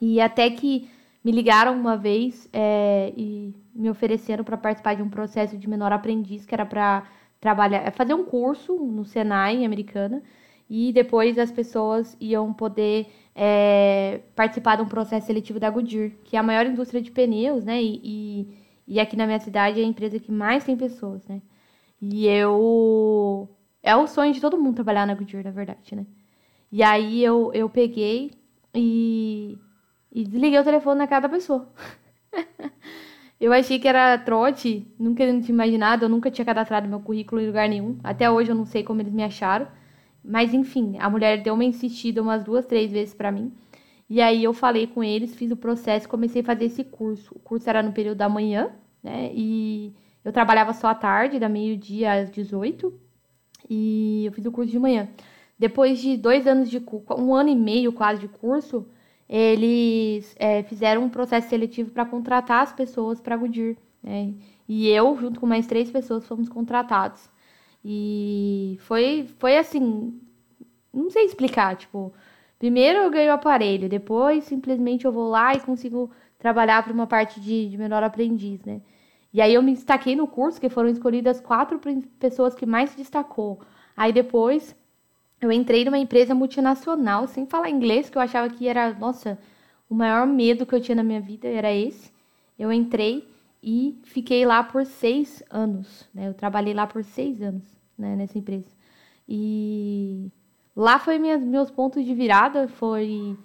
E 0.02 0.20
até 0.20 0.50
que 0.50 0.90
me 1.24 1.32
ligaram 1.32 1.74
uma 1.80 1.96
vez 1.96 2.50
é, 2.52 3.14
e 3.16 3.54
me 3.74 3.90
ofereceram 3.90 4.44
para 4.44 4.58
participar 4.58 4.96
de 4.96 5.02
um 5.02 5.10
processo 5.10 5.58
de 5.58 5.70
menor 5.70 5.92
aprendiz, 5.92 6.46
que 6.46 6.54
era 6.54 6.66
para 6.66 7.04
trabalhar, 7.40 7.80
é, 7.80 7.92
fazer 7.92 8.14
um 8.14 8.24
curso 8.24 8.74
no 8.74 9.06
Senai 9.06 9.64
americana, 9.64 10.22
e 10.70 10.92
depois 10.92 11.38
as 11.38 11.52
pessoas 11.52 12.18
iam 12.20 12.54
poder 12.54 13.08
é, 13.36 14.22
participar 14.36 14.78
de 14.78 14.82
um 14.82 14.88
processo 14.88 15.28
seletivo 15.28 15.60
da 15.60 15.70
Goodyear, 15.70 16.12
que 16.24 16.36
é 16.36 16.40
a 16.40 16.44
maior 16.44 16.66
indústria 16.66 17.02
de 17.02 17.12
pneus, 17.12 17.64
né? 17.64 17.82
E, 17.82 18.02
e, 18.04 18.48
e 18.88 19.00
aqui 19.00 19.16
na 19.16 19.26
minha 19.26 19.40
cidade 19.40 19.80
é 19.80 19.84
a 19.84 19.88
empresa 19.88 20.20
que 20.20 20.32
mais 20.32 20.64
tem 20.64 20.78
pessoas, 20.78 21.26
né? 21.28 21.42
E 22.02 22.28
eu. 22.28 23.50
É 23.82 23.96
o 23.96 24.08
sonho 24.08 24.34
de 24.34 24.42
todo 24.42 24.58
mundo 24.58 24.76
trabalhar 24.76 25.06
na 25.06 25.16
Goodyear, 25.16 25.44
na 25.44 25.52
verdade, 25.52 25.96
né? 25.96 26.06
E 26.72 26.82
aí 26.84 27.24
eu, 27.24 27.52
eu 27.54 27.70
peguei 27.70 28.32
e 28.74 29.58
e 30.14 30.24
desliguei 30.24 30.60
o 30.60 30.64
telefone 30.64 31.00
na 31.00 31.08
cara 31.08 31.22
da 31.22 31.30
pessoa. 31.30 31.68
eu 33.42 33.52
achei 33.52 33.80
que 33.80 33.88
era 33.88 34.18
trote, 34.20 34.86
nunca 35.00 35.26
tinha 35.26 35.50
imaginado, 35.50 36.06
eu 36.06 36.10
nunca 36.10 36.30
tinha 36.30 36.46
cadastrado 36.46 36.88
meu 36.88 37.00
currículo 37.00 37.42
em 37.42 37.48
lugar 37.48 37.68
nenhum. 37.68 37.98
Até 38.04 38.30
hoje 38.30 38.52
eu 38.52 38.56
não 38.56 38.66
sei 38.66 38.84
como 38.84 39.02
eles 39.02 39.12
me 39.12 39.24
acharam. 39.24 39.68
Mas 40.24 40.54
enfim, 40.54 40.98
a 41.00 41.10
mulher 41.10 41.42
deu 41.42 41.56
uma 41.56 41.64
insistida 41.66 42.22
umas 42.22 42.44
duas, 42.44 42.66
três 42.66 42.92
vezes 42.92 43.14
para 43.14 43.32
mim. 43.32 43.52
E 44.14 44.22
aí 44.22 44.44
eu 44.44 44.54
falei 44.54 44.86
com 44.86 45.04
eles, 45.04 45.34
fiz 45.34 45.50
o 45.50 45.56
processo, 45.58 46.08
comecei 46.08 46.44
a 46.44 46.46
fazer 46.46 46.66
esse 46.66 46.84
curso. 46.84 47.34
O 47.36 47.40
curso 47.40 47.68
era 47.68 47.82
no 47.82 47.92
período 47.92 48.20
da 48.20 48.30
manhã, 48.30 48.70
né? 49.02 49.32
E 49.34 49.92
eu 50.24 50.32
trabalhava 50.32 50.72
só 50.72 50.90
à 50.90 50.94
tarde, 50.94 51.40
da 51.40 51.50
meio-dia 51.50 52.14
às 52.14 52.30
18. 52.30 52.94
E 53.68 54.26
eu 54.28 54.32
fiz 54.32 54.46
o 54.46 54.52
curso 54.52 54.72
de 54.72 54.78
manhã. 54.78 55.10
Depois 55.58 56.00
de 56.00 56.16
dois 56.16 56.46
anos 56.46 56.70
de 56.70 56.80
curso, 56.80 57.12
um 57.20 57.34
ano 57.34 57.50
e 57.50 57.56
meio 57.56 57.92
quase 57.92 58.22
de 58.22 58.28
curso, 58.28 58.86
eles 59.28 60.36
é, 60.38 60.62
fizeram 60.62 61.06
um 61.06 61.10
processo 61.10 61.50
seletivo 61.50 61.90
para 61.90 62.06
contratar 62.06 62.62
as 62.62 62.72
pessoas 62.72 63.20
para 63.20 63.34
a 63.34 63.38
Goodyear. 63.40 63.76
Né? 64.04 64.36
E 64.70 64.90
eu, 64.90 65.18
junto 65.20 65.40
com 65.40 65.48
mais 65.48 65.66
três 65.66 65.90
pessoas, 65.90 66.28
fomos 66.28 66.48
contratados. 66.48 67.32
E 67.84 68.78
foi, 68.82 69.28
foi 69.40 69.58
assim, 69.58 70.22
não 70.94 71.10
sei 71.10 71.26
explicar, 71.26 71.76
tipo, 71.76 72.14
primeiro 72.64 73.00
eu 73.00 73.12
ganho 73.12 73.30
o 73.30 73.34
aparelho, 73.34 73.90
depois 73.90 74.46
simplesmente 74.46 75.04
eu 75.04 75.12
vou 75.12 75.28
lá 75.28 75.54
e 75.54 75.60
consigo 75.60 76.10
trabalhar 76.40 76.82
para 76.82 76.94
uma 76.94 77.06
parte 77.06 77.42
de, 77.42 77.68
de 77.68 77.78
menor 77.78 78.02
aprendiz, 78.04 78.64
né? 78.64 78.80
E 79.34 79.42
aí 79.42 79.54
eu 79.54 79.62
me 79.62 79.74
destaquei 79.74 80.16
no 80.16 80.28
curso, 80.28 80.62
que 80.62 80.70
foram 80.70 80.88
escolhidas 80.88 81.42
quatro 81.42 81.78
pessoas 82.18 82.56
que 82.56 82.66
mais 82.66 82.92
se 82.92 82.96
destacou. 82.96 83.60
Aí 83.98 84.14
depois 84.14 84.74
eu 85.42 85.52
entrei 85.52 85.84
numa 85.84 85.98
empresa 85.98 86.34
multinacional 86.34 87.28
sem 87.28 87.46
falar 87.46 87.70
inglês, 87.70 88.10
que 88.10 88.18
eu 88.18 88.22
achava 88.22 88.48
que 88.50 88.66
era, 88.66 88.94
nossa, 88.94 89.38
o 89.90 89.94
maior 89.94 90.26
medo 90.26 90.66
que 90.66 90.74
eu 90.74 90.80
tinha 90.80 90.96
na 90.96 91.04
minha 91.04 91.20
vida 91.20 91.50
era 91.50 91.74
esse. 91.74 92.14
Eu 92.58 92.72
entrei 92.72 93.28
e 93.62 94.00
fiquei 94.06 94.46
lá 94.46 94.64
por 94.64 94.86
seis 94.86 95.44
anos, 95.50 96.08
né? 96.14 96.30
Eu 96.30 96.34
trabalhei 96.34 96.74
lá 96.74 96.88
por 96.88 97.04
seis 97.04 97.42
anos, 97.42 97.66
né, 97.98 98.16
nessa 98.16 98.38
empresa. 98.38 98.72
E 99.28 100.32
lá 100.76 101.00
foi 101.00 101.20
minhas, 101.20 101.44
meus 101.44 101.70
pontos 101.72 102.04
de 102.04 102.14
virada, 102.14 102.68
foi 102.68 103.38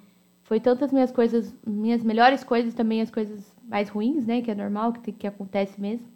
foi 0.44 0.58
tantas 0.58 0.90
minhas 0.90 1.12
coisas, 1.12 1.54
minhas 1.66 2.02
melhores 2.02 2.42
coisas 2.42 2.73
também 2.73 3.02
as 3.02 3.11
coisas 3.11 3.54
mais 3.62 3.90
ruins, 3.90 4.25
né, 4.25 4.40
que 4.40 4.50
é 4.50 4.54
normal, 4.54 4.94
que, 4.94 5.12
que 5.12 5.26
acontece 5.26 5.78
mesmo. 5.78 6.06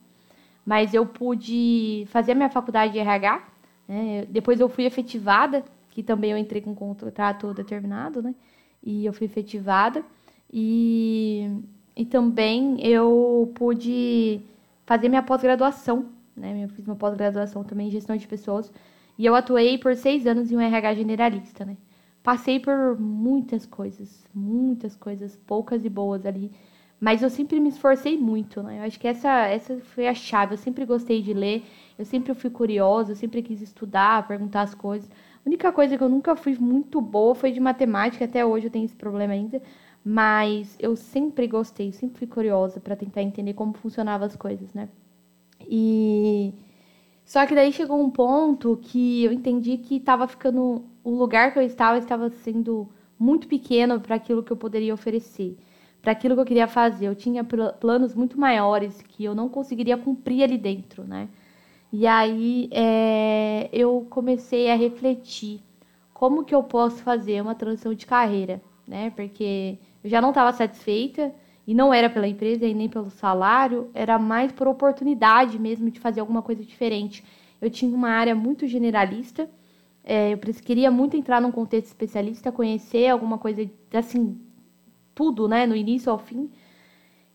Mas 0.64 0.94
eu 0.94 1.04
pude 1.04 2.06
fazer 2.08 2.32
a 2.32 2.34
minha 2.34 2.48
faculdade 2.48 2.94
de 2.94 2.98
RH, 2.98 3.42
né? 3.86 4.26
Depois 4.30 4.58
eu 4.60 4.68
fui 4.68 4.84
efetivada, 4.84 5.62
que 5.90 6.02
também 6.02 6.30
eu 6.30 6.38
entrei 6.38 6.62
com 6.62 6.74
contrato 6.74 7.52
determinado, 7.52 8.22
né? 8.22 8.34
E 8.82 9.04
eu 9.04 9.12
fui 9.12 9.26
efetivada. 9.26 10.02
E, 10.50 11.50
e 11.96 12.04
também 12.04 12.80
eu 12.80 13.52
pude 13.54 14.40
fazer 14.86 15.08
minha 15.08 15.22
pós-graduação, 15.22 16.06
né? 16.36 16.64
Eu 16.64 16.68
fiz 16.70 16.86
uma 16.86 16.96
pós-graduação 16.96 17.64
também 17.64 17.88
em 17.88 17.90
gestão 17.90 18.16
de 18.16 18.26
pessoas. 18.26 18.72
E 19.22 19.26
eu 19.26 19.36
atuei 19.36 19.78
por 19.78 19.94
seis 19.94 20.26
anos 20.26 20.50
em 20.50 20.56
um 20.56 20.60
RH 20.60 20.94
generalista, 20.94 21.64
né? 21.64 21.76
Passei 22.24 22.58
por 22.58 22.98
muitas 22.98 23.64
coisas, 23.64 24.26
muitas 24.34 24.96
coisas, 24.96 25.36
poucas 25.46 25.84
e 25.84 25.88
boas 25.88 26.26
ali. 26.26 26.50
Mas 26.98 27.22
eu 27.22 27.30
sempre 27.30 27.60
me 27.60 27.68
esforcei 27.68 28.18
muito, 28.18 28.60
né? 28.64 28.80
Eu 28.80 28.82
acho 28.82 28.98
que 28.98 29.06
essa, 29.06 29.46
essa 29.46 29.78
foi 29.78 30.08
a 30.08 30.12
chave. 30.12 30.54
Eu 30.54 30.58
sempre 30.58 30.84
gostei 30.84 31.22
de 31.22 31.32
ler, 31.32 31.62
eu 31.96 32.04
sempre 32.04 32.34
fui 32.34 32.50
curiosa, 32.50 33.12
eu 33.12 33.16
sempre 33.16 33.42
quis 33.42 33.62
estudar, 33.62 34.26
perguntar 34.26 34.62
as 34.62 34.74
coisas. 34.74 35.08
A 35.08 35.48
única 35.48 35.70
coisa 35.70 35.96
que 35.96 36.02
eu 36.02 36.08
nunca 36.08 36.34
fui 36.34 36.56
muito 36.58 37.00
boa 37.00 37.32
foi 37.32 37.52
de 37.52 37.60
matemática, 37.60 38.24
até 38.24 38.44
hoje 38.44 38.66
eu 38.66 38.72
tenho 38.72 38.86
esse 38.86 38.96
problema 38.96 39.34
ainda. 39.34 39.62
Mas 40.04 40.76
eu 40.80 40.96
sempre 40.96 41.46
gostei, 41.46 41.92
sempre 41.92 42.18
fui 42.18 42.26
curiosa 42.26 42.80
para 42.80 42.96
tentar 42.96 43.22
entender 43.22 43.54
como 43.54 43.72
funcionavam 43.72 44.26
as 44.26 44.34
coisas, 44.34 44.74
né? 44.74 44.88
E 45.60 46.52
só 47.24 47.46
que 47.46 47.54
daí 47.54 47.72
chegou 47.72 48.00
um 48.00 48.10
ponto 48.10 48.78
que 48.82 49.24
eu 49.24 49.32
entendi 49.32 49.78
que 49.78 49.96
estava 49.96 50.26
ficando 50.26 50.84
o 51.04 51.10
lugar 51.10 51.52
que 51.52 51.58
eu 51.58 51.62
estava 51.62 51.98
estava 51.98 52.30
sendo 52.30 52.88
muito 53.18 53.46
pequeno 53.46 54.00
para 54.00 54.16
aquilo 54.16 54.42
que 54.42 54.52
eu 54.52 54.56
poderia 54.56 54.92
oferecer, 54.92 55.56
para 56.00 56.12
aquilo 56.12 56.34
que 56.34 56.40
eu 56.40 56.44
queria 56.44 56.66
fazer. 56.66 57.06
Eu 57.06 57.14
tinha 57.14 57.44
planos 57.44 58.14
muito 58.14 58.38
maiores 58.38 59.00
que 59.02 59.24
eu 59.24 59.34
não 59.34 59.48
conseguiria 59.48 59.96
cumprir 59.96 60.42
ali 60.42 60.58
dentro, 60.58 61.04
né? 61.04 61.28
E 61.92 62.06
aí 62.06 62.68
é, 62.72 63.68
eu 63.72 64.06
comecei 64.10 64.70
a 64.70 64.74
refletir 64.74 65.60
como 66.12 66.44
que 66.44 66.54
eu 66.54 66.62
posso 66.62 67.02
fazer 67.02 67.40
uma 67.42 67.54
transição 67.54 67.94
de 67.94 68.06
carreira, 68.06 68.60
né? 68.86 69.10
Porque 69.10 69.78
eu 70.02 70.10
já 70.10 70.20
não 70.20 70.30
estava 70.30 70.52
satisfeita 70.52 71.32
e 71.66 71.74
não 71.74 71.92
era 71.94 72.10
pela 72.10 72.26
empresa 72.26 72.66
e 72.66 72.74
nem 72.74 72.88
pelo 72.88 73.10
salário, 73.10 73.90
era 73.94 74.18
mais 74.18 74.50
por 74.52 74.66
oportunidade 74.66 75.58
mesmo 75.58 75.90
de 75.90 76.00
fazer 76.00 76.20
alguma 76.20 76.42
coisa 76.42 76.64
diferente. 76.64 77.24
Eu 77.60 77.70
tinha 77.70 77.94
uma 77.94 78.10
área 78.10 78.34
muito 78.34 78.66
generalista, 78.66 79.48
é, 80.04 80.32
eu 80.32 80.38
queria 80.38 80.90
muito 80.90 81.16
entrar 81.16 81.40
num 81.40 81.52
contexto 81.52 81.86
especialista, 81.86 82.50
conhecer 82.50 83.08
alguma 83.08 83.38
coisa, 83.38 83.68
assim, 83.94 84.40
tudo, 85.14 85.46
né, 85.46 85.66
no 85.66 85.76
início 85.76 86.10
ao 86.10 86.18
fim. 86.18 86.50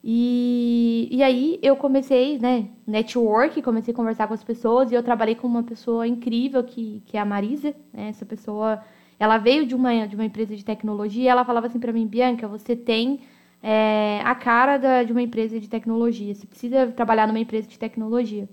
E, 0.03 1.07
e 1.11 1.23
aí 1.23 1.59
eu 1.61 1.75
comecei, 1.75 2.37
né, 2.37 2.69
network, 2.85 3.61
comecei 3.61 3.93
a 3.93 3.97
conversar 3.97 4.27
com 4.27 4.33
as 4.33 4.43
pessoas 4.43 4.91
e 4.91 4.95
eu 4.95 5.03
trabalhei 5.03 5.35
com 5.35 5.47
uma 5.47 5.63
pessoa 5.63 6.07
incrível 6.07 6.63
que, 6.63 7.01
que 7.05 7.17
é 7.17 7.19
a 7.19 7.25
Marisa, 7.25 7.73
né, 7.93 8.09
essa 8.09 8.25
pessoa, 8.25 8.83
ela 9.19 9.37
veio 9.37 9.65
de 9.65 9.73
uma, 9.75 10.05
de 10.05 10.15
uma 10.15 10.25
empresa 10.25 10.55
de 10.55 10.63
tecnologia 10.63 11.23
e 11.23 11.27
ela 11.27 11.45
falava 11.45 11.67
assim 11.67 11.79
para 11.79 11.93
mim, 11.93 12.05
Bianca, 12.05 12.47
você 12.47 12.75
tem 12.75 13.21
é, 13.61 14.21
a 14.23 14.35
cara 14.35 14.77
da, 14.77 15.03
de 15.03 15.11
uma 15.11 15.21
empresa 15.21 15.59
de 15.59 15.69
tecnologia. 15.69 16.33
Você 16.33 16.45
precisa 16.45 16.87
trabalhar 16.87 17.27
numa 17.27 17.39
empresa 17.39 17.67
de 17.67 17.77
tecnologia. 17.77 18.47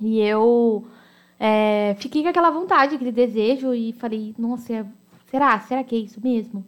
E 0.00 0.20
eu 0.20 0.86
é, 1.38 1.94
fiquei 1.98 2.22
com 2.22 2.28
aquela 2.28 2.50
vontade, 2.50 2.94
aquele 2.94 3.12
desejo 3.12 3.74
e 3.74 3.92
falei, 3.92 4.34
nossa, 4.38 4.86
será? 5.30 5.58
Será 5.60 5.82
que 5.84 5.94
é 5.94 5.98
isso 5.98 6.20
mesmo? 6.22 6.64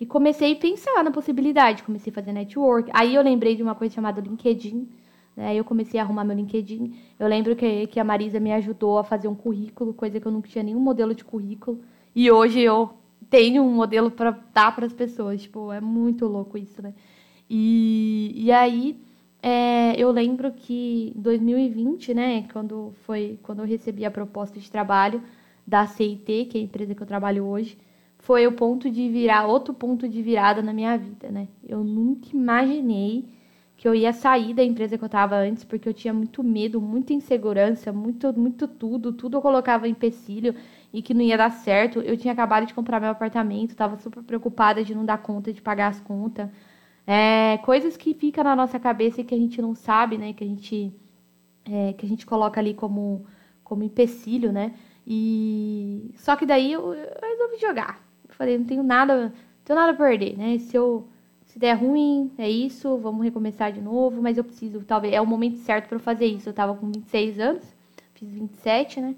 E 0.00 0.06
comecei 0.06 0.52
a 0.52 0.56
pensar 0.56 1.04
na 1.04 1.10
possibilidade, 1.10 1.82
comecei 1.82 2.10
a 2.10 2.14
fazer 2.14 2.32
network. 2.32 2.90
Aí 2.94 3.14
eu 3.14 3.22
lembrei 3.22 3.54
de 3.54 3.62
uma 3.62 3.74
coisa 3.74 3.94
chamada 3.94 4.20
LinkedIn. 4.20 4.88
Né? 5.36 5.48
Aí 5.48 5.58
eu 5.58 5.64
comecei 5.64 6.00
a 6.00 6.02
arrumar 6.02 6.24
meu 6.24 6.34
LinkedIn. 6.34 6.96
Eu 7.18 7.28
lembro 7.28 7.54
que, 7.54 7.86
que 7.86 8.00
a 8.00 8.04
Marisa 8.04 8.40
me 8.40 8.52
ajudou 8.52 8.98
a 8.98 9.04
fazer 9.04 9.28
um 9.28 9.34
currículo, 9.34 9.92
coisa 9.92 10.18
que 10.18 10.26
eu 10.26 10.32
nunca 10.32 10.48
tinha 10.48 10.64
nenhum 10.64 10.80
modelo 10.80 11.14
de 11.14 11.22
currículo. 11.22 11.80
E 12.14 12.30
hoje 12.30 12.60
eu 12.60 12.90
tenho 13.28 13.62
um 13.62 13.72
modelo 13.72 14.10
para 14.10 14.30
dar 14.52 14.74
para 14.74 14.86
as 14.86 14.92
pessoas. 14.92 15.42
Tipo, 15.42 15.72
é 15.72 15.80
muito 15.80 16.26
louco 16.26 16.56
isso, 16.56 16.80
né? 16.80 16.94
E, 17.48 18.32
e 18.34 18.52
aí 18.52 18.96
é, 19.42 19.94
eu 20.00 20.10
lembro 20.10 20.52
que 20.52 21.12
em 21.16 21.20
2020, 21.20 22.14
né, 22.14 22.46
quando 22.52 22.92
foi 23.04 23.38
quando 23.42 23.60
eu 23.60 23.66
recebi 23.66 24.04
a 24.04 24.10
proposta 24.10 24.58
de 24.60 24.70
trabalho 24.70 25.22
da 25.66 25.86
CIT, 25.86 26.46
que 26.46 26.58
é 26.58 26.60
a 26.60 26.64
empresa 26.64 26.94
que 26.94 27.02
eu 27.02 27.06
trabalho 27.06 27.44
hoje, 27.44 27.76
foi 28.18 28.46
o 28.46 28.52
ponto 28.52 28.90
de 28.90 29.08
virar 29.08 29.46
outro 29.46 29.72
ponto 29.72 30.08
de 30.08 30.20
virada 30.22 30.62
na 30.62 30.72
minha 30.72 30.96
vida, 30.96 31.30
né? 31.30 31.48
Eu 31.66 31.82
nunca 31.82 32.28
imaginei 32.34 33.24
que 33.80 33.88
eu 33.88 33.94
ia 33.94 34.12
sair 34.12 34.52
da 34.52 34.62
empresa 34.62 34.98
que 34.98 35.02
eu 35.02 35.06
estava 35.06 35.36
antes, 35.36 35.64
porque 35.64 35.88
eu 35.88 35.94
tinha 35.94 36.12
muito 36.12 36.44
medo, 36.44 36.82
muita 36.82 37.14
insegurança, 37.14 37.90
muito 37.90 38.30
muito 38.38 38.68
tudo, 38.68 39.10
tudo 39.10 39.38
eu 39.38 39.40
colocava 39.40 39.88
em 39.88 39.92
empecilho 39.92 40.54
e 40.92 41.00
que 41.00 41.14
não 41.14 41.22
ia 41.22 41.38
dar 41.38 41.50
certo. 41.50 42.00
Eu 42.02 42.14
tinha 42.14 42.34
acabado 42.34 42.66
de 42.66 42.74
comprar 42.74 43.00
meu 43.00 43.08
apartamento, 43.08 43.70
estava 43.70 43.96
super 43.96 44.22
preocupada 44.22 44.84
de 44.84 44.94
não 44.94 45.02
dar 45.02 45.16
conta 45.22 45.50
de 45.50 45.62
pagar 45.62 45.88
as 45.88 45.98
contas. 45.98 46.50
É, 47.06 47.56
coisas 47.64 47.96
que 47.96 48.12
ficam 48.12 48.44
na 48.44 48.54
nossa 48.54 48.78
cabeça 48.78 49.22
e 49.22 49.24
que 49.24 49.34
a 49.34 49.38
gente 49.38 49.62
não 49.62 49.74
sabe, 49.74 50.18
né? 50.18 50.34
Que 50.34 50.44
a 50.44 50.46
gente, 50.46 50.92
é, 51.64 51.94
que 51.94 52.04
a 52.04 52.08
gente 52.08 52.26
coloca 52.26 52.60
ali 52.60 52.74
como, 52.74 53.24
como 53.64 53.82
empecilho, 53.82 54.52
né? 54.52 54.74
E 55.06 56.12
só 56.16 56.36
que 56.36 56.44
daí 56.44 56.70
eu, 56.72 56.92
eu 56.92 57.08
resolvi 57.22 57.58
jogar. 57.58 57.98
Eu 58.28 58.34
falei, 58.34 58.58
não 58.58 58.66
tenho 58.66 58.82
nada, 58.82 59.28
não 59.28 59.32
tenho 59.64 59.78
nada 59.78 59.92
a 59.92 59.96
perder, 59.96 60.36
né? 60.36 60.58
Se 60.58 60.76
eu 60.76 61.08
se 61.50 61.58
der 61.58 61.74
ruim, 61.74 62.30
é 62.38 62.48
isso, 62.48 62.96
vamos 62.98 63.24
recomeçar 63.24 63.72
de 63.72 63.80
novo, 63.80 64.22
mas 64.22 64.38
eu 64.38 64.44
preciso, 64.44 64.84
talvez 64.84 65.12
é 65.12 65.20
o 65.20 65.26
momento 65.26 65.58
certo 65.58 65.88
para 65.88 65.98
fazer 65.98 66.26
isso. 66.26 66.48
Eu 66.48 66.52
tava 66.52 66.76
com 66.76 66.86
26 66.86 67.40
anos, 67.40 67.76
fiz 68.14 68.30
27, 68.30 69.00
né? 69.00 69.16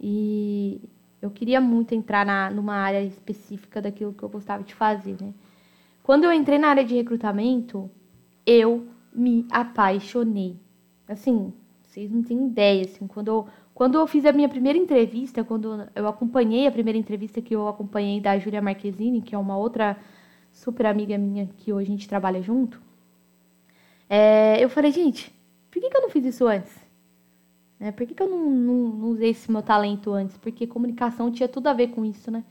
E 0.00 0.80
eu 1.20 1.28
queria 1.28 1.60
muito 1.60 1.92
entrar 1.92 2.24
na, 2.24 2.48
numa 2.50 2.76
área 2.76 3.02
específica 3.02 3.82
daquilo 3.82 4.12
que 4.12 4.22
eu 4.22 4.28
gostava 4.28 4.62
de 4.62 4.72
fazer, 4.72 5.16
né? 5.20 5.34
Quando 6.04 6.22
eu 6.22 6.32
entrei 6.32 6.56
na 6.56 6.68
área 6.68 6.84
de 6.84 6.94
recrutamento, 6.94 7.90
eu 8.46 8.86
me 9.12 9.44
apaixonei. 9.50 10.56
Assim, 11.08 11.52
vocês 11.82 12.08
não 12.12 12.22
têm 12.22 12.46
ideia, 12.46 12.84
assim, 12.84 13.08
quando 13.08 13.26
eu, 13.26 13.46
quando 13.74 13.98
eu 13.98 14.06
fiz 14.06 14.24
a 14.24 14.32
minha 14.32 14.48
primeira 14.48 14.78
entrevista, 14.78 15.42
quando 15.42 15.88
eu 15.96 16.06
acompanhei 16.06 16.64
a 16.68 16.70
primeira 16.70 16.96
entrevista 16.96 17.42
que 17.42 17.56
eu 17.56 17.66
acompanhei 17.66 18.20
da 18.20 18.38
Júlia 18.38 18.62
Marquezine, 18.62 19.20
que 19.20 19.34
é 19.34 19.38
uma 19.38 19.56
outra 19.56 19.96
super 20.52 20.86
amiga 20.86 21.18
minha 21.18 21.48
que 21.58 21.72
hoje 21.72 21.88
a 21.88 21.92
gente 21.92 22.08
trabalha 22.08 22.40
junto, 22.42 22.80
é, 24.08 24.62
eu 24.62 24.68
falei, 24.68 24.92
gente, 24.92 25.32
por 25.70 25.80
que, 25.80 25.88
que 25.88 25.96
eu 25.96 26.02
não 26.02 26.10
fiz 26.10 26.24
isso 26.24 26.46
antes? 26.46 26.72
Né? 27.80 27.90
Por 27.90 28.06
que, 28.06 28.14
que 28.14 28.22
eu 28.22 28.28
não, 28.28 28.50
não, 28.50 28.74
não, 28.90 29.08
usei 29.08 29.30
esse 29.30 29.50
meu 29.50 29.62
talento 29.62 30.12
antes? 30.12 30.36
Porque 30.36 30.66
comunicação 30.66 31.32
tinha 31.32 31.48
tudo 31.48 31.66
a 31.68 31.72
ver 31.72 31.88
com 31.88 32.04
isso, 32.04 32.30
né? 32.30 32.44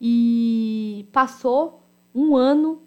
E 0.00 1.06
passou 1.12 1.80
um 2.14 2.36
ano, 2.36 2.82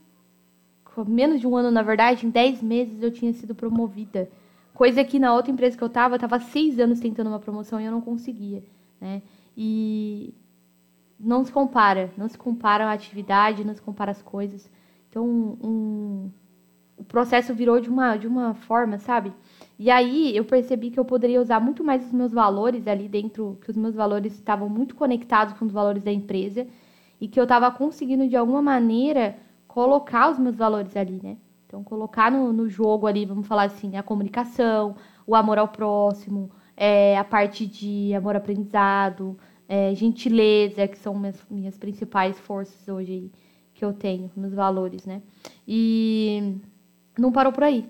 menos 1.07 1.39
de 1.39 1.47
um 1.47 1.55
ano, 1.55 1.71
na 1.71 1.81
verdade, 1.81 2.27
em 2.27 2.29
dez 2.29 2.61
meses 2.61 3.01
eu 3.01 3.11
tinha 3.11 3.33
sido 3.33 3.55
promovida. 3.55 4.29
Coisa 4.73 5.03
que 5.03 5.17
na 5.17 5.33
outra 5.33 5.51
empresa 5.51 5.75
que 5.75 5.83
eu 5.83 5.87
estava, 5.87 6.13
eu 6.13 6.17
estava 6.17 6.39
seis 6.39 6.79
anos 6.79 6.99
tentando 6.99 7.27
uma 7.27 7.39
promoção 7.39 7.81
e 7.81 7.85
eu 7.85 7.91
não 7.91 8.01
conseguia, 8.01 8.63
né? 9.01 9.21
E 9.55 10.33
não 11.19 11.43
se 11.43 11.51
compara, 11.51 12.11
não 12.17 12.27
se 12.27 12.37
compara 12.37 12.85
a 12.85 12.91
atividade, 12.91 13.65
não 13.65 13.73
se 13.73 13.81
compara 13.81 14.11
as 14.11 14.21
coisas. 14.21 14.69
Então, 15.09 15.25
um, 15.25 16.29
o 16.97 17.03
processo 17.03 17.53
virou 17.53 17.79
de 17.79 17.89
uma, 17.89 18.17
de 18.17 18.27
uma 18.27 18.53
forma, 18.53 18.97
sabe? 18.97 19.33
E 19.79 19.89
aí 19.89 20.35
eu 20.35 20.45
percebi 20.45 20.89
que 20.89 20.99
eu 20.99 21.05
poderia 21.05 21.41
usar 21.41 21.59
muito 21.59 21.83
mais 21.83 22.05
os 22.05 22.11
meus 22.11 22.31
valores 22.31 22.87
ali 22.87 23.07
dentro, 23.07 23.57
que 23.61 23.69
os 23.69 23.77
meus 23.77 23.95
valores 23.95 24.33
estavam 24.33 24.67
muito 24.67 24.95
conectados 24.95 25.53
com 25.53 25.65
os 25.65 25.71
valores 25.71 26.03
da 26.03 26.11
empresa 26.11 26.67
e 27.21 27.27
que 27.27 27.39
eu 27.39 27.43
estava 27.43 27.69
conseguindo 27.71 28.27
de 28.27 28.35
alguma 28.35 28.61
maneira 28.61 29.37
colocar 29.67 30.31
os 30.31 30.39
meus 30.39 30.55
valores 30.55 30.95
ali, 30.95 31.19
né? 31.23 31.37
Então, 31.67 31.83
colocar 31.83 32.31
no, 32.31 32.53
no 32.53 32.69
jogo 32.69 33.07
ali, 33.07 33.25
vamos 33.25 33.45
falar 33.45 33.63
assim, 33.63 33.97
a 33.97 34.03
comunicação, 34.03 34.95
o 35.25 35.35
amor 35.35 35.57
ao 35.59 35.67
próximo, 35.67 36.49
é, 36.75 37.17
a 37.17 37.23
parte 37.23 37.67
de 37.67 38.13
amor-aprendizado, 38.15 39.37
é, 39.67 39.93
gentileza, 39.95 40.87
que 40.87 40.97
são 40.97 41.13
minhas, 41.13 41.45
minhas 41.49 41.77
principais 41.77 42.39
forças 42.39 42.87
hoje 42.87 43.31
que 43.73 43.83
eu 43.83 43.93
tenho, 43.93 44.31
meus 44.35 44.53
valores, 44.53 45.05
né? 45.05 45.21
E 45.67 46.55
não 47.17 47.31
parou 47.31 47.51
por 47.51 47.63
aí. 47.63 47.85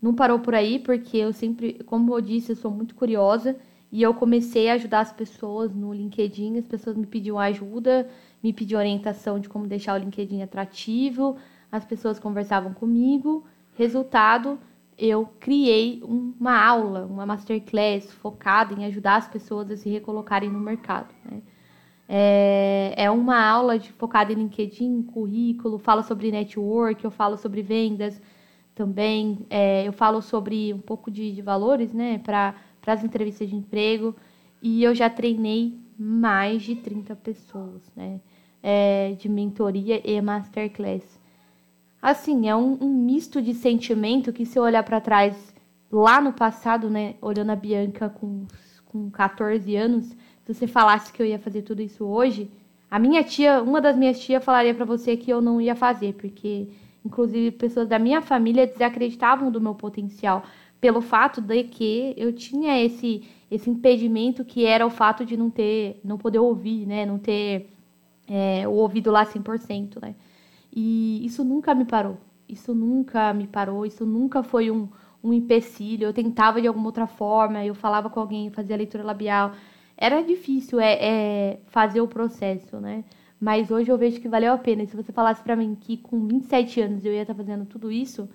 Não 0.00 0.14
parou 0.14 0.38
por 0.38 0.54
aí 0.54 0.78
porque 0.78 1.16
eu 1.16 1.32
sempre, 1.32 1.74
como 1.84 2.14
eu 2.14 2.20
disse, 2.20 2.52
eu 2.52 2.56
sou 2.56 2.70
muito 2.70 2.94
curiosa 2.94 3.56
e 3.92 4.02
eu 4.02 4.14
comecei 4.14 4.70
a 4.70 4.74
ajudar 4.74 5.00
as 5.00 5.12
pessoas 5.12 5.74
no 5.74 5.92
LinkedIn, 5.92 6.58
as 6.58 6.66
pessoas 6.66 6.96
me 6.96 7.06
pediam 7.06 7.38
ajuda, 7.38 8.08
me 8.42 8.52
pediam 8.52 8.78
orientação 8.78 9.38
de 9.38 9.48
como 9.48 9.66
deixar 9.66 9.94
o 9.94 10.02
LinkedIn 10.02 10.42
atrativo, 10.42 11.36
as 11.70 11.84
pessoas 11.84 12.18
conversavam 12.18 12.72
comigo. 12.72 13.44
Resultado, 13.74 14.58
eu 15.00 15.26
criei 15.40 16.02
uma 16.04 16.62
aula, 16.62 17.06
uma 17.06 17.24
masterclass 17.24 18.12
focada 18.12 18.74
em 18.74 18.84
ajudar 18.84 19.16
as 19.16 19.26
pessoas 19.26 19.70
a 19.70 19.76
se 19.76 19.88
recolocarem 19.88 20.50
no 20.50 20.60
mercado. 20.60 21.08
Né? 21.24 21.40
É, 22.06 22.92
é 22.96 23.10
uma 23.10 23.42
aula 23.42 23.78
de, 23.78 23.90
focada 23.92 24.30
em 24.32 24.36
LinkedIn, 24.36 25.02
currículo, 25.04 25.78
falo 25.78 26.02
sobre 26.02 26.30
network, 26.30 27.02
eu 27.02 27.10
falo 27.10 27.38
sobre 27.38 27.62
vendas 27.62 28.20
também, 28.74 29.46
é, 29.48 29.86
eu 29.86 29.92
falo 29.92 30.20
sobre 30.20 30.74
um 30.74 30.80
pouco 30.80 31.10
de, 31.10 31.32
de 31.32 31.40
valores, 31.40 31.92
né, 31.92 32.18
para 32.18 32.54
as 32.86 33.04
entrevistas 33.04 33.48
de 33.48 33.54
emprego, 33.54 34.14
e 34.60 34.82
eu 34.82 34.94
já 34.94 35.08
treinei 35.08 35.78
mais 35.98 36.62
de 36.62 36.74
30 36.76 37.14
pessoas, 37.16 37.82
né, 37.94 38.20
é, 38.62 39.12
de 39.12 39.28
mentoria 39.28 40.00
e 40.04 40.20
masterclass. 40.20 41.19
Assim, 42.00 42.48
é 42.48 42.56
um, 42.56 42.78
um 42.80 42.88
misto 42.88 43.42
de 43.42 43.54
sentimento 43.54 44.32
que 44.32 44.46
se 44.46 44.58
eu 44.58 44.62
olhar 44.62 44.82
para 44.82 45.00
trás 45.00 45.54
lá 45.90 46.20
no 46.20 46.32
passado, 46.32 46.88
né, 46.88 47.14
olhando 47.20 47.50
a 47.50 47.56
Bianca 47.56 48.08
com, 48.08 48.46
com 48.86 49.10
14 49.10 49.76
anos, 49.76 50.06
se 50.06 50.54
você 50.54 50.66
falasse 50.66 51.12
que 51.12 51.20
eu 51.20 51.26
ia 51.26 51.38
fazer 51.38 51.62
tudo 51.62 51.82
isso 51.82 52.04
hoje, 52.04 52.50
a 52.90 52.98
minha 52.98 53.22
tia, 53.22 53.62
uma 53.62 53.80
das 53.80 53.96
minhas 53.96 54.18
tias 54.18 54.44
falaria 54.44 54.74
para 54.74 54.84
você 54.84 55.16
que 55.16 55.30
eu 55.30 55.40
não 55.40 55.60
ia 55.60 55.76
fazer, 55.76 56.14
porque 56.14 56.68
inclusive 57.04 57.50
pessoas 57.52 57.88
da 57.88 57.98
minha 57.98 58.20
família 58.20 58.66
desacreditavam 58.66 59.50
do 59.50 59.60
meu 59.60 59.74
potencial 59.74 60.42
pelo 60.80 61.00
fato 61.00 61.40
de 61.40 61.64
que 61.64 62.14
eu 62.16 62.32
tinha 62.32 62.82
esse 62.82 63.22
esse 63.50 63.68
impedimento 63.68 64.44
que 64.44 64.64
era 64.64 64.86
o 64.86 64.90
fato 64.90 65.24
de 65.24 65.36
não 65.36 65.50
ter, 65.50 66.00
não 66.04 66.16
poder 66.16 66.38
ouvir, 66.38 66.86
né, 66.86 67.04
não 67.04 67.18
ter 67.18 67.68
é, 68.28 68.66
o 68.68 68.72
ouvido 68.72 69.10
lá 69.10 69.26
100%, 69.26 70.00
né? 70.00 70.14
E 70.72 71.24
isso 71.24 71.44
nunca 71.44 71.74
me 71.74 71.84
parou. 71.84 72.18
Isso 72.48 72.74
nunca 72.74 73.32
me 73.32 73.46
parou, 73.46 73.86
isso 73.86 74.04
nunca 74.04 74.42
foi 74.42 74.70
um, 74.70 74.88
um 75.22 75.32
empecilho. 75.32 76.04
Eu 76.04 76.12
tentava 76.12 76.60
de 76.60 76.66
alguma 76.66 76.86
outra 76.86 77.06
forma, 77.06 77.64
eu 77.64 77.74
falava 77.74 78.10
com 78.10 78.20
alguém, 78.20 78.50
fazia 78.50 78.76
leitura 78.76 79.04
labial. 79.04 79.52
Era 79.96 80.22
difícil 80.22 80.80
é, 80.80 80.98
é 81.00 81.60
fazer 81.66 82.00
o 82.00 82.08
processo, 82.08 82.80
né? 82.80 83.04
Mas 83.40 83.70
hoje 83.70 83.90
eu 83.90 83.96
vejo 83.96 84.20
que 84.20 84.28
valeu 84.28 84.52
a 84.52 84.58
pena. 84.58 84.82
E 84.82 84.86
se 84.86 84.96
você 84.96 85.12
falasse 85.12 85.42
para 85.42 85.56
mim 85.56 85.74
que 85.74 85.96
com 85.96 86.26
27 86.26 86.80
anos 86.80 87.04
eu 87.04 87.12
ia 87.12 87.22
estar 87.22 87.34
tá 87.34 87.38
fazendo 87.38 87.64
tudo 87.66 87.90
isso, 87.90 88.28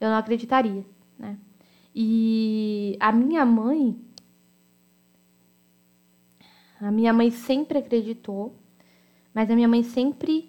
eu 0.00 0.08
não 0.08 0.16
acreditaria, 0.16 0.84
né? 1.18 1.36
E 1.94 2.96
a 3.00 3.10
minha 3.10 3.44
mãe, 3.44 3.98
a 6.80 6.90
minha 6.90 7.12
mãe 7.12 7.30
sempre 7.30 7.78
acreditou, 7.78 8.54
mas 9.34 9.50
a 9.50 9.54
minha 9.56 9.68
mãe 9.68 9.82
sempre 9.82 10.47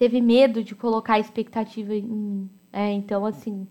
teve 0.00 0.18
medo 0.22 0.64
de 0.64 0.74
colocar 0.74 1.18
expectativa 1.18 1.94
em 1.94 2.02
mim. 2.02 2.50
É, 2.72 2.90
então, 2.90 3.26
assim, 3.26 3.68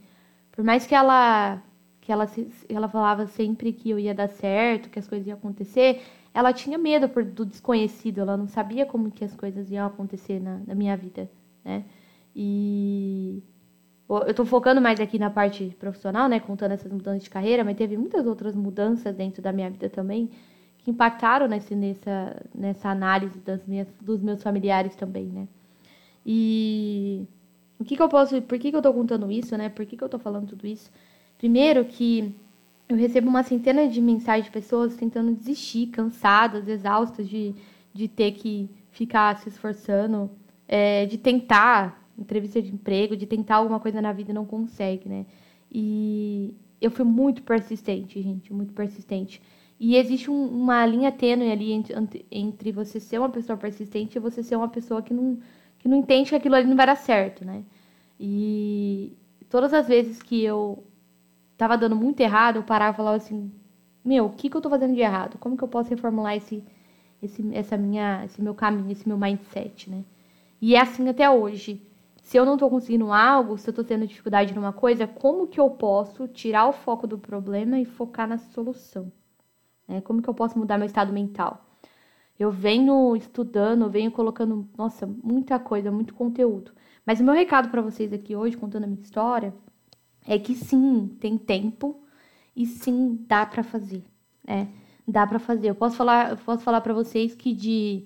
por 0.51 0.63
mais 0.63 0.85
que 0.85 0.93
ela 0.93 1.59
que 2.01 2.11
ela, 2.11 2.27
ela 2.69 2.87
falava 2.87 3.25
sempre 3.27 3.73
que 3.73 3.89
eu 3.89 3.99
ia 3.99 4.13
dar 4.13 4.29
certo, 4.29 4.89
que 4.89 4.99
as 4.99 5.07
coisas 5.07 5.27
iam 5.27 5.37
acontecer, 5.37 6.01
ela 6.33 6.53
tinha 6.53 6.77
medo 6.77 7.09
por, 7.09 7.23
do 7.23 7.45
desconhecido, 7.45 8.19
ela 8.21 8.37
não 8.37 8.47
sabia 8.47 8.85
como 8.85 9.11
que 9.11 9.23
as 9.25 9.35
coisas 9.35 9.69
iam 9.71 9.85
acontecer 9.85 10.39
na, 10.39 10.59
na 10.67 10.75
minha 10.75 10.95
vida, 10.95 11.29
né? 11.65 11.83
E 12.35 13.43
eu 14.07 14.33
tô 14.33 14.45
focando 14.45 14.79
mais 14.81 14.99
aqui 14.99 15.17
na 15.19 15.29
parte 15.31 15.75
profissional, 15.79 16.29
né, 16.29 16.39
contando 16.39 16.71
essas 16.73 16.91
mudanças 16.91 17.23
de 17.23 17.29
carreira, 17.29 17.63
mas 17.63 17.77
teve 17.77 17.97
muitas 17.97 18.25
outras 18.25 18.55
mudanças 18.55 19.15
dentro 19.15 19.41
da 19.41 19.51
minha 19.51 19.69
vida 19.69 19.89
também 19.89 20.29
que 20.79 20.91
impactaram 20.91 21.47
nesse, 21.47 21.75
nessa, 21.75 22.45
nessa 22.53 22.89
análise 22.89 23.39
das 23.39 23.65
minhas, 23.65 23.87
dos 24.01 24.21
meus 24.21 24.41
familiares 24.43 24.95
também, 24.95 25.25
né? 25.25 25.47
E 26.25 27.25
o 27.79 27.83
que, 27.83 27.95
que 27.95 28.01
eu 28.01 28.09
posso. 28.09 28.41
Por 28.41 28.59
que, 28.59 28.71
que 28.71 28.75
eu 28.75 28.81
tô 28.81 28.93
contando 28.93 29.31
isso, 29.31 29.57
né? 29.57 29.69
Por 29.69 29.85
que, 29.85 29.95
que 29.95 30.03
eu 30.03 30.09
tô 30.09 30.19
falando 30.19 30.47
tudo 30.47 30.67
isso? 30.67 30.91
Primeiro 31.37 31.85
que 31.85 32.35
eu 32.87 32.97
recebo 32.97 33.29
uma 33.29 33.43
centena 33.43 33.87
de 33.87 34.01
mensagens 34.01 34.45
de 34.45 34.51
pessoas 34.51 34.95
tentando 34.95 35.33
desistir, 35.33 35.87
cansadas, 35.87 36.67
exaustas 36.67 37.29
de, 37.29 37.55
de 37.93 38.07
ter 38.07 38.31
que 38.33 38.69
ficar 38.91 39.37
se 39.37 39.47
esforçando, 39.47 40.29
é, 40.67 41.05
de 41.05 41.17
tentar 41.17 42.03
entrevista 42.17 42.61
de 42.61 42.73
emprego, 42.73 43.15
de 43.15 43.25
tentar 43.25 43.57
alguma 43.57 43.79
coisa 43.79 44.01
na 44.01 44.11
vida 44.11 44.31
e 44.31 44.33
não 44.33 44.45
consegue, 44.45 45.07
né? 45.07 45.25
E 45.71 46.53
eu 46.81 46.91
fui 46.91 47.05
muito 47.05 47.43
persistente, 47.43 48.21
gente, 48.21 48.51
muito 48.51 48.73
persistente. 48.73 49.41
E 49.79 49.95
existe 49.95 50.29
um, 50.29 50.45
uma 50.47 50.85
linha 50.85 51.11
tênue 51.11 51.51
ali 51.51 51.71
entre, 51.71 52.25
entre 52.29 52.71
você 52.71 52.99
ser 52.99 53.19
uma 53.19 53.29
pessoa 53.29 53.57
persistente 53.57 54.17
e 54.17 54.19
você 54.19 54.43
ser 54.43 54.55
uma 54.55 54.67
pessoa 54.67 55.01
que 55.01 55.13
não 55.13 55.39
que 55.79 55.87
não 55.87 55.97
entende 55.97 56.29
que 56.29 56.35
aquilo 56.35 56.55
ali 56.55 56.67
não 56.67 56.75
vai 56.75 56.85
dar 56.85 56.95
certo, 56.95 57.43
né? 57.43 57.63
E 58.19 59.17
todas 59.49 59.73
as 59.73 59.87
vezes 59.87 60.21
que 60.21 60.43
eu 60.43 60.83
tava 61.57 61.77
dando 61.77 61.95
muito 61.95 62.19
errado, 62.19 62.57
eu 62.57 62.63
parava 62.63 62.93
e 62.93 62.97
falava 62.97 63.17
assim: 63.17 63.51
Meu, 64.03 64.25
o 64.27 64.29
que, 64.31 64.49
que 64.49 64.57
eu 64.57 64.61
tô 64.61 64.69
fazendo 64.69 64.93
de 64.93 65.01
errado? 65.01 65.37
Como 65.39 65.57
que 65.57 65.63
eu 65.63 65.67
posso 65.67 65.89
reformular 65.89 66.35
esse, 66.35 66.63
esse, 67.21 67.49
essa 67.53 67.77
minha, 67.77 68.25
esse 68.25 68.41
meu 68.41 68.53
caminho, 68.53 68.91
esse 68.91 69.07
meu 69.07 69.17
mindset, 69.17 69.89
né? 69.89 70.03
E 70.61 70.75
é 70.75 70.81
assim 70.81 71.07
até 71.07 71.29
hoje. 71.29 71.85
Se 72.21 72.37
eu 72.37 72.45
não 72.45 72.57
tô 72.57 72.69
conseguindo 72.69 73.11
algo, 73.11 73.57
se 73.57 73.69
eu 73.69 73.73
tô 73.73 73.83
tendo 73.83 74.05
dificuldade 74.05 74.53
numa 74.53 74.71
coisa, 74.71 75.07
como 75.07 75.47
que 75.47 75.59
eu 75.59 75.69
posso 75.69 76.27
tirar 76.27 76.67
o 76.67 76.73
foco 76.73 77.07
do 77.07 77.17
problema 77.17 77.79
e 77.79 77.85
focar 77.85 78.27
na 78.27 78.37
solução? 78.37 79.11
Né? 79.87 80.01
Como 80.01 80.21
que 80.21 80.29
eu 80.29 80.33
posso 80.33 80.59
mudar 80.59 80.77
meu 80.77 80.85
estado 80.85 81.11
mental? 81.11 81.68
Eu 82.39 82.51
venho 82.51 83.15
estudando, 83.17 83.89
venho 83.89 84.11
colocando, 84.11 84.65
nossa, 84.77 85.05
muita 85.05 85.59
coisa, 85.59 85.91
muito 85.91 86.13
conteúdo. 86.13 86.71
Mas 87.05 87.19
o 87.19 87.23
meu 87.23 87.33
recado 87.33 87.69
para 87.69 87.81
vocês 87.81 88.13
aqui 88.13 88.33
hoje, 88.35 88.55
contando 88.55 88.85
a 88.85 88.87
minha 88.87 89.01
história, 89.01 89.53
é 90.25 90.39
que 90.39 90.55
sim, 90.55 91.17
tem 91.19 91.37
tempo 91.37 92.01
e 92.55 92.65
sim, 92.65 93.25
dá 93.27 93.45
para 93.45 93.61
fazer, 93.61 94.03
né? 94.47 94.69
Dá 95.07 95.27
para 95.27 95.39
fazer. 95.39 95.69
Eu 95.69 95.75
posso 95.75 95.97
falar, 95.97 96.31
eu 96.31 96.37
posso 96.37 96.63
falar 96.63 96.81
para 96.81 96.93
vocês 96.93 97.35
que 97.35 97.53
de 97.53 98.05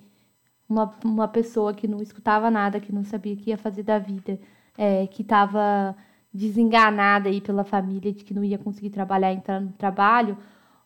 uma, 0.67 0.95
uma 1.05 1.27
pessoa 1.27 1.73
que 1.73 1.87
não 1.87 2.01
escutava 2.01 2.49
nada, 2.49 2.79
que 2.79 2.91
não 2.93 3.03
sabia 3.03 3.33
o 3.33 3.37
que 3.37 3.51
ia 3.51 3.57
fazer 3.57 3.83
da 3.83 3.99
vida, 3.99 4.39
é, 4.77 5.05
que 5.07 5.21
estava 5.21 5.95
desenganada 6.33 7.29
aí 7.29 7.41
pela 7.41 7.63
família 7.63 8.11
de 8.11 8.23
que 8.23 8.33
não 8.33 8.43
ia 8.43 8.57
conseguir 8.57 8.89
trabalhar, 8.89 9.31
entrar 9.33 9.59
no 9.61 9.71
trabalho, 9.73 10.37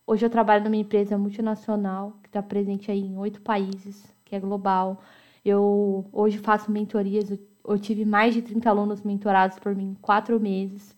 Hoje 0.10 0.26
eu 0.26 0.30
trabalho 0.30 0.64
numa 0.64 0.78
empresa 0.78 1.18
multinacional 1.18 2.16
está 2.38 2.48
presente 2.48 2.92
aí 2.92 3.02
em 3.02 3.18
oito 3.18 3.42
países, 3.42 4.06
que 4.24 4.36
é 4.36 4.40
global. 4.40 5.02
Eu 5.44 6.06
hoje 6.12 6.38
faço 6.38 6.72
mentorias, 6.72 7.30
eu 7.66 7.80
tive 7.80 8.06
mais 8.06 8.34
de 8.34 8.42
30 8.42 8.70
alunos 8.70 9.02
mentorados 9.02 9.60
por 9.60 9.76
mim 9.76 9.92
em 9.92 9.96
quatro 9.96 10.40
meses. 10.40 10.96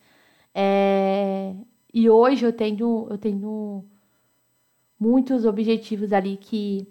É, 0.54 1.56
e 1.94 2.10
hoje 2.10 2.46
eu 2.46 2.54
tenho, 2.54 3.08
eu 3.10 3.18
tenho 3.18 3.86
muitos 5.00 5.46
objetivos 5.46 6.12
ali 6.12 6.38
que 6.38 6.88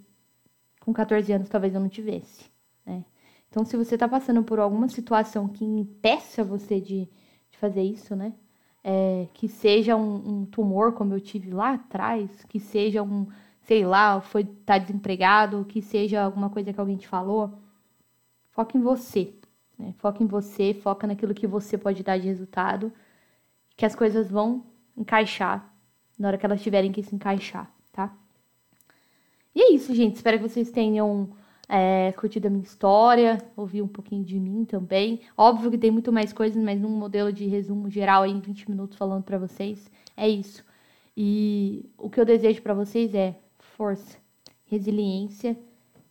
com 0.81 0.93
14 0.93 1.33
anos 1.33 1.49
talvez 1.49 1.75
eu 1.75 1.81
não 1.81 1.89
tivesse. 1.89 2.47
Né? 2.87 3.05
Então, 3.51 3.65
se 3.65 3.77
você 3.77 3.95
está 3.95 4.09
passando 4.09 4.43
por 4.43 4.59
alguma 4.59 4.89
situação 4.89 5.49
que 5.49 5.65
impeça 5.65 6.43
você 6.45 6.81
de, 6.81 7.09
de 7.51 7.59
fazer 7.59 7.83
isso, 7.83 8.17
né? 8.17 8.33
é, 8.83 9.29
que 9.35 9.49
seja 9.49 9.97
um, 9.97 10.41
um, 10.41 10.47
tumor, 10.47 10.93
como 10.93 11.15
eu 11.15 11.21
tive 11.21 11.51
lá 11.51 11.75
atrás, 11.75 12.45
que 12.49 12.59
seja 12.59 13.03
um, 13.03 13.27
sei 13.69 13.85
lá, 13.85 14.19
foi 14.19 14.45
tá 14.45 14.79
desempregado, 14.79 15.63
que 15.67 15.83
seja 15.83 16.23
alguma 16.23 16.49
coisa 16.49 16.73
que 16.73 16.81
alguém 16.81 16.97
te 16.97 17.07
falou, 17.07 17.53
foca 18.51 18.79
em 18.79 18.81
você. 18.81 19.35
Né? 19.79 19.93
Foca 19.99 20.23
em 20.23 20.27
você, 20.27 20.73
foca 20.73 21.07
naquilo 21.07 21.35
que 21.35 21.47
você 21.47 21.77
pode 21.77 22.03
dar 22.03 22.19
de 22.19 22.27
resultado, 22.27 22.91
que 23.77 23.85
as 23.85 23.95
coisas 23.95 24.31
vão 24.31 24.65
encaixar 24.97 25.71
na 26.19 26.29
hora 26.29 26.39
que 26.39 26.47
elas 26.47 26.63
tiverem 26.63 26.91
que 26.91 27.03
se 27.03 27.15
encaixar, 27.15 27.71
tá? 27.93 28.11
E 29.55 29.61
é 29.61 29.73
isso, 29.75 29.95
gente. 29.95 30.17
Espero 30.17 30.39
que 30.39 30.49
vocês 30.49 30.71
tenham 30.71 31.29
é, 31.69 32.13
curtido 32.13 32.47
a 32.47 32.51
minha 32.51 32.65
história, 32.65 33.37
ouvir 33.55 33.83
um 33.83 33.87
pouquinho 33.87 34.25
de 34.25 34.41
mim 34.41 34.65
também. 34.65 35.21
Óbvio 35.37 35.71
que 35.71 35.77
tem 35.77 35.91
muito 35.91 36.11
mais 36.11 36.33
coisas, 36.33 36.61
mas 36.65 36.81
num 36.81 36.89
modelo 36.89 37.31
de 37.31 37.47
resumo 37.47 37.91
geral 37.91 38.23
aí, 38.23 38.33
em 38.33 38.41
20 38.41 38.71
minutos 38.71 38.97
falando 38.97 39.25
para 39.25 39.37
vocês, 39.37 39.91
é 40.17 40.27
isso. 40.27 40.65
E 41.15 41.85
o 41.99 42.09
que 42.09 42.19
eu 42.19 42.25
desejo 42.25 42.63
para 42.63 42.73
vocês 42.73 43.15
é 43.15 43.37
força, 43.79 44.19
resiliência 44.65 45.57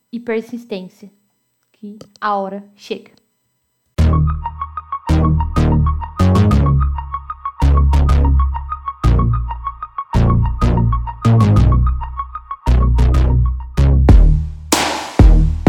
e 0.10 0.22
persistência, 0.22 1.12
que 1.74 2.00
a 2.22 2.34
hora 2.38 2.64
chega. 2.78 3.12